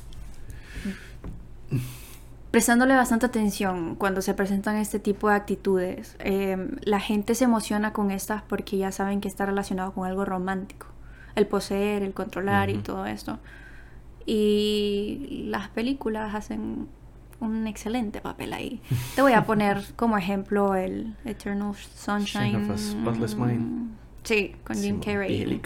[2.52, 7.94] Prestándole bastante atención cuando se presentan este tipo de actitudes, em, la gente se emociona
[7.94, 10.88] con estas porque ya saben que está relacionado con algo romántico,
[11.36, 13.38] el poseer, el controlar y todo esto.
[14.26, 16.88] Y las películas hacen
[17.40, 18.82] un excelente papel ahí.
[19.16, 22.78] Te voy a poner como ejemplo el Eternal Sunshine.
[22.78, 23.96] Spotless Mind.
[24.24, 25.62] Sí, con Jim Carrey.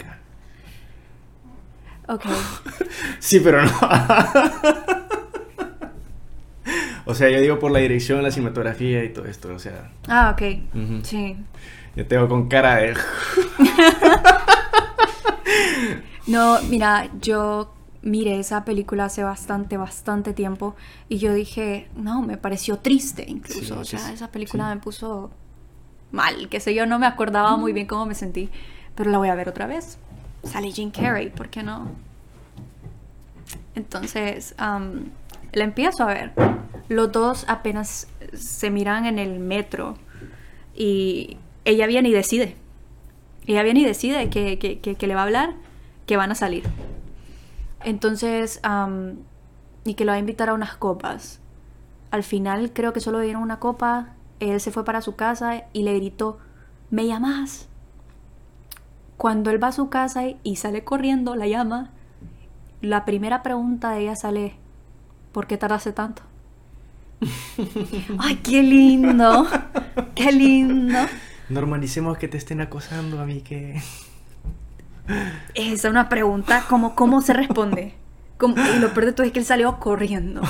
[2.08, 2.24] Ok.
[3.18, 3.72] sí, pero no.
[7.06, 9.90] o sea, yo digo por la dirección, la cinematografía y todo esto, o sea.
[10.08, 10.42] Ah, ok.
[11.02, 11.36] Sí.
[11.96, 12.94] Yo tengo con cara de.
[16.26, 20.74] no, mira, yo miré esa película hace bastante, bastante tiempo
[21.08, 23.80] y yo dije, no, me pareció triste incluso.
[23.80, 25.30] o sea, esa película me puso
[26.12, 28.50] mal, qué sé yo, no me acordaba muy bien cómo me sentí,
[28.94, 29.98] pero la voy a ver otra vez.
[30.42, 31.88] Sale Jim Carrey, ¿por qué no?
[33.74, 34.54] Entonces,
[35.54, 36.32] la empiezo a ver.
[36.88, 39.94] Los dos apenas se miran en el metro
[40.74, 42.56] y ella viene y decide.
[43.46, 45.54] Ella viene y decide que, que, que le va a hablar,
[46.06, 46.64] que van a salir.
[47.84, 48.60] Entonces,
[49.84, 51.40] y que lo va a invitar a unas copas.
[52.10, 55.82] Al final creo que solo dieron una copa, él se fue para su casa y
[55.82, 56.38] le gritó,
[56.90, 57.68] ¿me llamas?
[59.16, 61.90] Cuando él va a su casa y sale corriendo, la llama,
[62.80, 64.54] la primera pregunta de ella sale,
[65.34, 66.22] ¿por qué tardaste tanto?
[68.18, 69.46] ¡Ay, qué lindo!
[70.14, 70.98] ¡Qué lindo!
[71.50, 73.82] Normalicemos que te estén acosando a mí, que...
[75.54, 77.94] Esa es una pregunta, como cómo se responde?
[78.40, 80.42] y lo peor de todo es que él salió corriendo.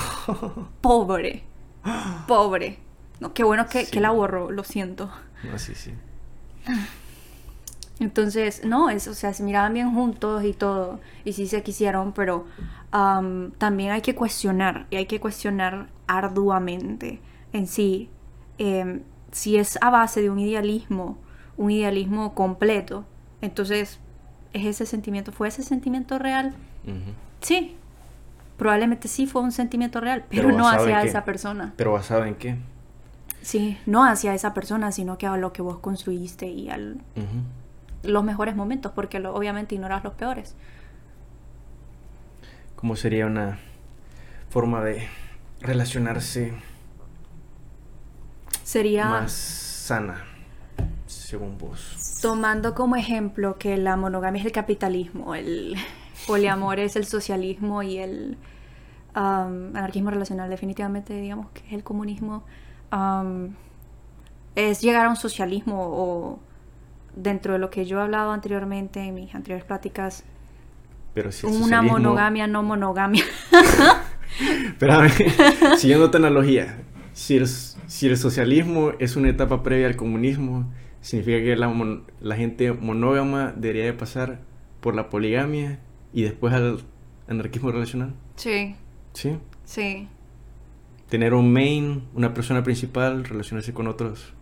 [0.81, 1.45] Pobre.
[2.27, 2.79] Pobre.
[3.21, 5.11] No, qué bueno que, la borró, lo siento.
[5.51, 5.93] No, sí, sí.
[8.01, 12.13] Entonces, no, es, o sea, se miraban bien juntos y todo, y sí se quisieron,
[12.13, 12.47] pero
[13.59, 17.21] también hay que cuestionar, y hay que cuestionar arduamente
[17.53, 18.09] en sí,
[18.59, 21.19] em, si es a base de un idealismo,
[21.57, 23.05] un idealismo completo,
[23.41, 23.99] entonces
[24.53, 26.55] es ese sentimiento, ¿fue ese sentimiento real?
[27.41, 27.77] Sí,
[28.57, 31.75] probablemente sí fue un sentimiento real, pero, no hacia esa persona.
[31.77, 32.57] ¿Pero basado en qué?
[33.43, 36.79] Sí, no hacia esa persona, sino que a lo que vos construiste y a
[38.05, 40.55] los mejores momentos, porque obviamente ignoras los peores.
[42.85, 43.57] ¿Cómo sería una
[44.51, 45.09] forma de
[45.63, 46.53] relacionarse
[48.63, 50.23] sería más sana,
[51.07, 52.19] según vos?
[52.21, 55.77] tomando como ejemplo que la monogamia es el capitalismo, el
[56.27, 58.37] poliamor es el socialismo y el
[59.17, 62.45] um, anarquismo relacional, definitivamente digamos que es el comunismo,
[62.93, 63.55] um,
[64.57, 66.39] es llegar a un socialismo o
[67.17, 70.25] dentro de lo que yo he hablado anteriormente en mis anteriores pláticas,
[71.15, 73.25] Pero si una monogamia no monogamia.
[74.67, 75.11] Espérame,
[75.79, 81.57] siguiendo tu analogía, si si el socialismo es una etapa previa al comunismo, significa que
[81.57, 81.73] la,
[82.21, 84.41] la gente monógama debería de pasar
[84.81, 85.79] por la poligamia
[86.13, 86.81] y después al
[87.29, 88.15] anarquismo relacional.
[88.37, 88.75] Sí.
[89.13, 89.37] ¿Sí?
[89.65, 90.09] Sí.
[91.09, 94.33] Tener un main, una persona principal, relacionarse con otros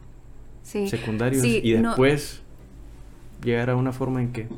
[0.62, 2.42] secundarios y después
[3.42, 4.48] llegar a una forma en que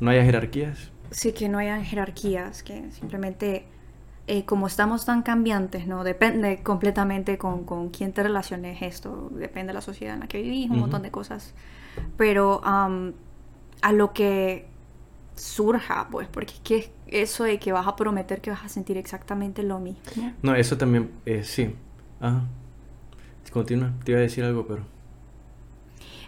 [0.00, 0.91] no haya jerarquías.
[1.12, 3.66] Sí, que no hayan jerarquías, que simplemente
[4.26, 6.04] eh, como estamos tan cambiantes, ¿no?
[6.04, 10.40] Depende completamente con, con quién te relaciones esto, depende de la sociedad en la que
[10.40, 11.54] vivís, un montón de cosas.
[12.16, 14.66] Pero a lo que
[15.34, 19.62] surja, pues, porque es eso de que vas a prometer que vas a sentir exactamente
[19.62, 20.00] lo mismo.
[20.42, 21.74] No, eso también, eh, sí.
[22.20, 22.44] Ajá.
[23.52, 24.91] Continúa, te iba a decir algo, pero...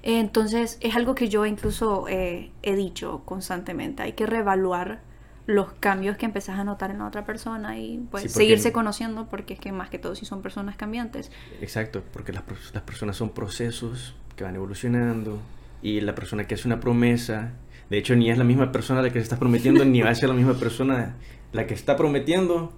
[0.07, 4.03] Entonces, es algo que yo incluso eh, he dicho constantemente.
[4.03, 5.01] Hay que reevaluar
[5.47, 9.55] los cambios que empezás a notar en la otra persona y pues seguirse conociendo porque
[9.55, 11.33] es que más que todo si son personas cambiantes.
[11.63, 12.45] Exacto, porque las,
[12.75, 15.41] las personas son procesos que van evolucionando
[15.81, 17.53] y la persona que hace una promesa,
[17.89, 20.15] de hecho ni es la misma persona la que se está prometiendo ni va a
[20.15, 21.17] ser la misma persona
[21.53, 22.75] la que está prometiendo,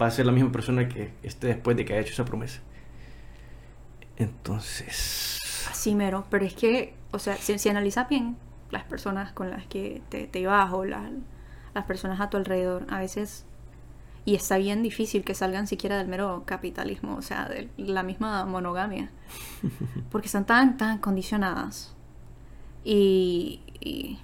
[0.00, 2.60] va a ser la misma persona que esté después de que haya hecho esa promesa.
[4.16, 5.37] Entonces...
[5.78, 8.36] Así mero, pero es que, o sea, si, si analizas bien
[8.72, 11.08] las personas con las que te, te ibas o las
[11.72, 12.84] las personas a tu alrededor.
[12.90, 13.44] A veces,
[14.24, 18.44] y está bien difícil que salgan siquiera del mero capitalismo, o sea, de la misma
[18.44, 19.10] monogamia,
[20.10, 21.94] porque están tan, tan condicionadas.
[22.84, 24.18] Y,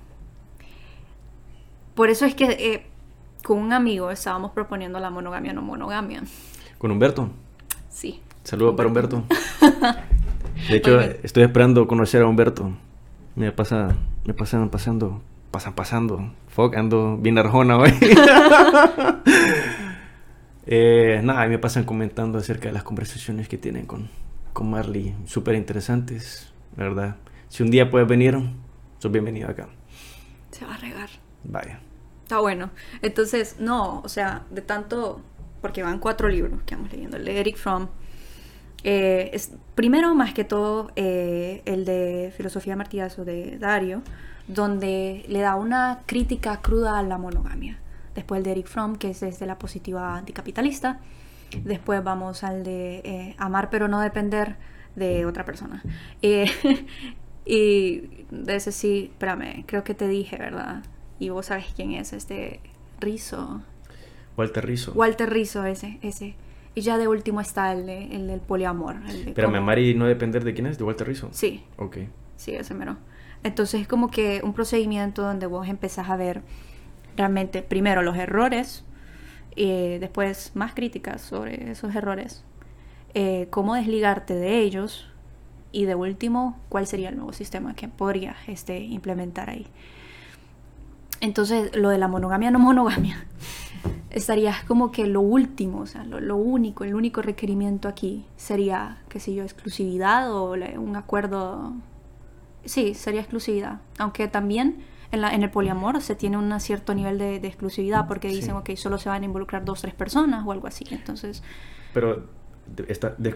[1.95, 2.87] por eso es que eh,
[3.45, 6.25] con un amigo estábamos proponiendo la monogamia no monogamia.
[6.79, 7.31] ¿Con Humberto?
[7.89, 8.21] Sí.
[8.43, 9.23] Saludos para Humberto.
[10.69, 12.73] De hecho, estoy esperando conocer a Humberto.
[13.37, 15.21] Me pasa, me pasan pasando
[15.55, 16.33] pasan pasando.
[16.49, 17.93] Fuck, ando bien arjona hoy.
[20.67, 24.09] eh, nada, me pasan comentando acerca de las conversaciones que tienen con,
[24.53, 25.15] con Marley.
[25.27, 27.19] Súper interesantes, verdad.
[27.49, 28.37] Si un día puedes venir,
[28.99, 29.69] sos bienvenido acá.
[30.51, 31.09] Se va a regar.
[31.45, 31.79] Vaya.
[32.25, 32.71] Está bueno.
[33.01, 35.21] Entonces, no, o sea, de tanto,
[35.63, 37.17] porque van cuatro libros que vamos leyendo.
[37.17, 37.87] El Eric Fromm.
[38.85, 44.03] Eh, es, primero, más que todo, eh, el de Filosofía Martillazo de Dario
[44.47, 47.79] donde le da una crítica cruda a la monogamia.
[48.15, 51.01] Después el de Eric Fromm, que es desde la positiva anticapitalista.
[51.65, 54.57] Después vamos al de eh, amar pero no depender
[54.97, 55.83] de otra persona.
[57.47, 60.83] Y de ese sí, espérame, creo que te dije, ¿verdad?
[61.19, 62.61] Y vos sabes quién es, este
[63.01, 63.61] Rizzo.
[64.37, 64.93] Walter Rizzo.
[64.95, 66.37] Walter Rizzo, ese, ese.
[66.75, 68.97] Y ya de último está el, el del poliamor.
[69.09, 71.29] El Espérame, amar y no depender de quién es, de Walter Rizzo.
[71.31, 71.63] Sí.
[71.77, 71.99] Ok.
[72.37, 72.97] Sí, ese mero.
[73.45, 76.43] Entonces es como que un procedimiento donde vos empezás a ver
[77.17, 78.85] realmente primero los errores
[79.55, 82.45] y después más críticas sobre esos errores,
[83.15, 85.09] eh, cómo desligarte de ellos
[85.71, 89.67] y de último cuál sería el nuevo sistema que podrías este, implementar ahí.
[91.21, 93.27] Entonces lo de la monogamia no monogamia
[94.11, 99.21] estaría como que lo último, o sea, lo, único, el único requerimiento aquí sería, qué
[99.21, 101.75] sé yo, exclusividad o un acuerdo
[102.65, 103.81] Sí, sería exclusividad.
[103.99, 104.79] Aunque también
[105.13, 108.71] en, la, en el poliamor se tiene un cierto nivel de, exclusividad porque dicen, ok,
[108.77, 110.85] solo se van a involucrar dos, tres personas o algo así.
[110.91, 111.43] Entonces...
[111.93, 112.27] Pero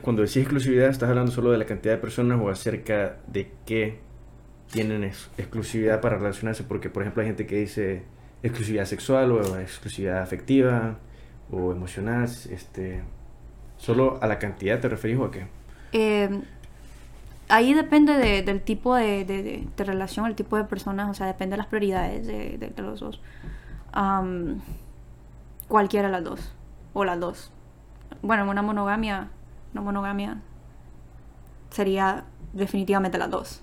[0.03, 4.01] cuando decís exclusividad, ¿estás hablando solo de la cantidad de personas o acerca de qué
[4.71, 6.65] tienen exclusividad para relacionarse?
[6.65, 8.05] Porque, por ejemplo, hay gente que dice
[8.43, 10.99] exclusividad sexual o exclusividad afectiva
[11.51, 12.25] o emocional.
[12.25, 13.03] Este,
[13.79, 15.47] ¿Solo a la cantidad te referís o a qué?
[15.93, 16.43] Eh,
[17.49, 21.67] ahí depende del tipo de, relación, el tipo de personas, o sea, depende de las
[21.67, 23.21] prioridades de, los dos.
[25.69, 26.53] cualquiera de las dos,
[26.93, 27.53] o las dos.
[28.23, 29.29] Bueno, en una monogamia,
[29.73, 30.41] no monogamia,
[31.71, 33.63] sería definitivamente las dos.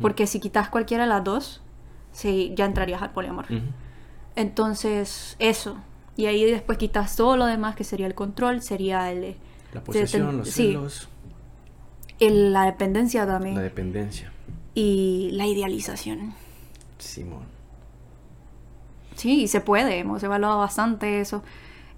[0.00, 1.62] Porque si quitas cualquiera de las dos,
[2.12, 3.46] sí, ya entrarías al poliamor.
[4.38, 5.78] Entonces, eso.
[6.16, 9.36] Y ahí después quitas todo lo demás, que sería el control, sería el...
[9.72, 11.08] La posesión, los celos
[12.20, 13.54] la dependencia también.
[13.54, 14.32] La dependencia.
[14.74, 16.34] Y la idealización.
[16.98, 17.44] Simón.
[19.16, 19.98] Sí, se puede.
[19.98, 21.42] Hemos evaluado bastante eso.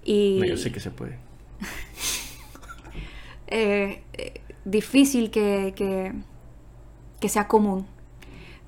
[0.03, 0.37] Y...
[0.39, 1.17] No, yo sé que se puede.
[3.53, 6.13] Eh, eh, difícil que, que,
[7.19, 7.85] que, sea común.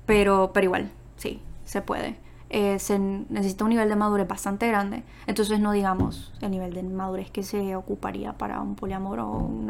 [0.04, 2.16] Pero, pero igual, sí, se puede.
[2.56, 5.02] Eh, se necesita un nivel de madurez bastante grande.
[5.26, 9.68] Entonces no digamos el nivel de madurez que se ocuparía para un poliamor o un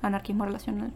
[0.00, 0.94] anarquismo relacional.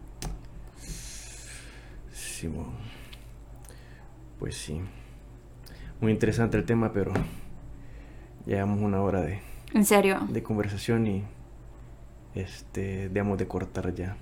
[4.39, 4.81] Pues sí.
[6.01, 7.13] Muy interesante el tema, pero
[8.47, 9.39] llevamos una hora de...
[9.75, 10.17] ¿En serio?
[10.31, 11.23] De conversación y
[12.33, 14.17] este, debemos de cortar ya.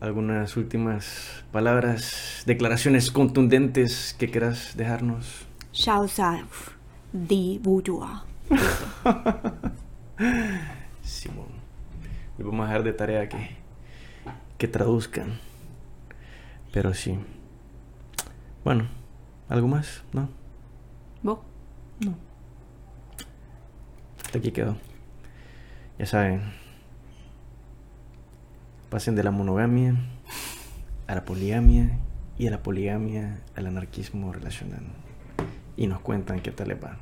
[0.00, 5.47] ¿Algunas últimas palabras, declaraciones contundentes que quieras dejarnos?
[5.72, 6.76] Self
[7.12, 8.22] de bourgeois.
[11.02, 11.46] Simón.
[12.36, 13.56] Le vamos a dejar de tarea que,
[14.56, 15.38] que traduzcan.
[16.72, 17.18] Pero sí.
[18.64, 18.88] Bueno,
[19.48, 20.04] ¿algo más?
[20.12, 20.28] ¿No?
[21.22, 21.38] ¿Vos?
[22.00, 22.14] No.
[24.24, 24.76] Hasta aquí quedó.
[25.98, 26.42] Ya saben.
[28.90, 29.96] Pasen de la monogamia
[31.06, 31.98] a la poligamia
[32.38, 34.84] y de la poligamia al anarquismo relacional.
[35.78, 36.96] Y nos cuentan qué tal les va.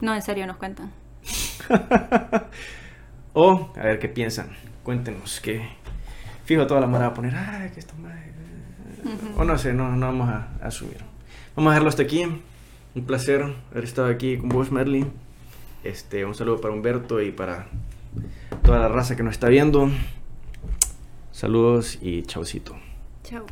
[0.00, 0.90] No, en serio, nos cuentan.
[3.34, 4.48] o, a ver qué piensan.
[4.82, 5.68] Cuéntenos que.
[6.46, 8.14] Fijo, toda la mara va a poner, ah, que esto más.
[9.36, 10.98] O no sé, no, no vamos a, a, subir.
[11.54, 12.22] Vamos a dejarlo hasta aquí.
[12.22, 15.04] Un placer haber estado aquí con vos, Merly.
[15.84, 17.66] Este, un saludo para Humberto y para
[18.62, 19.90] toda la raza que nos está viendo.
[21.30, 22.74] Saludos y chaucito.
[23.22, 23.44] Chao.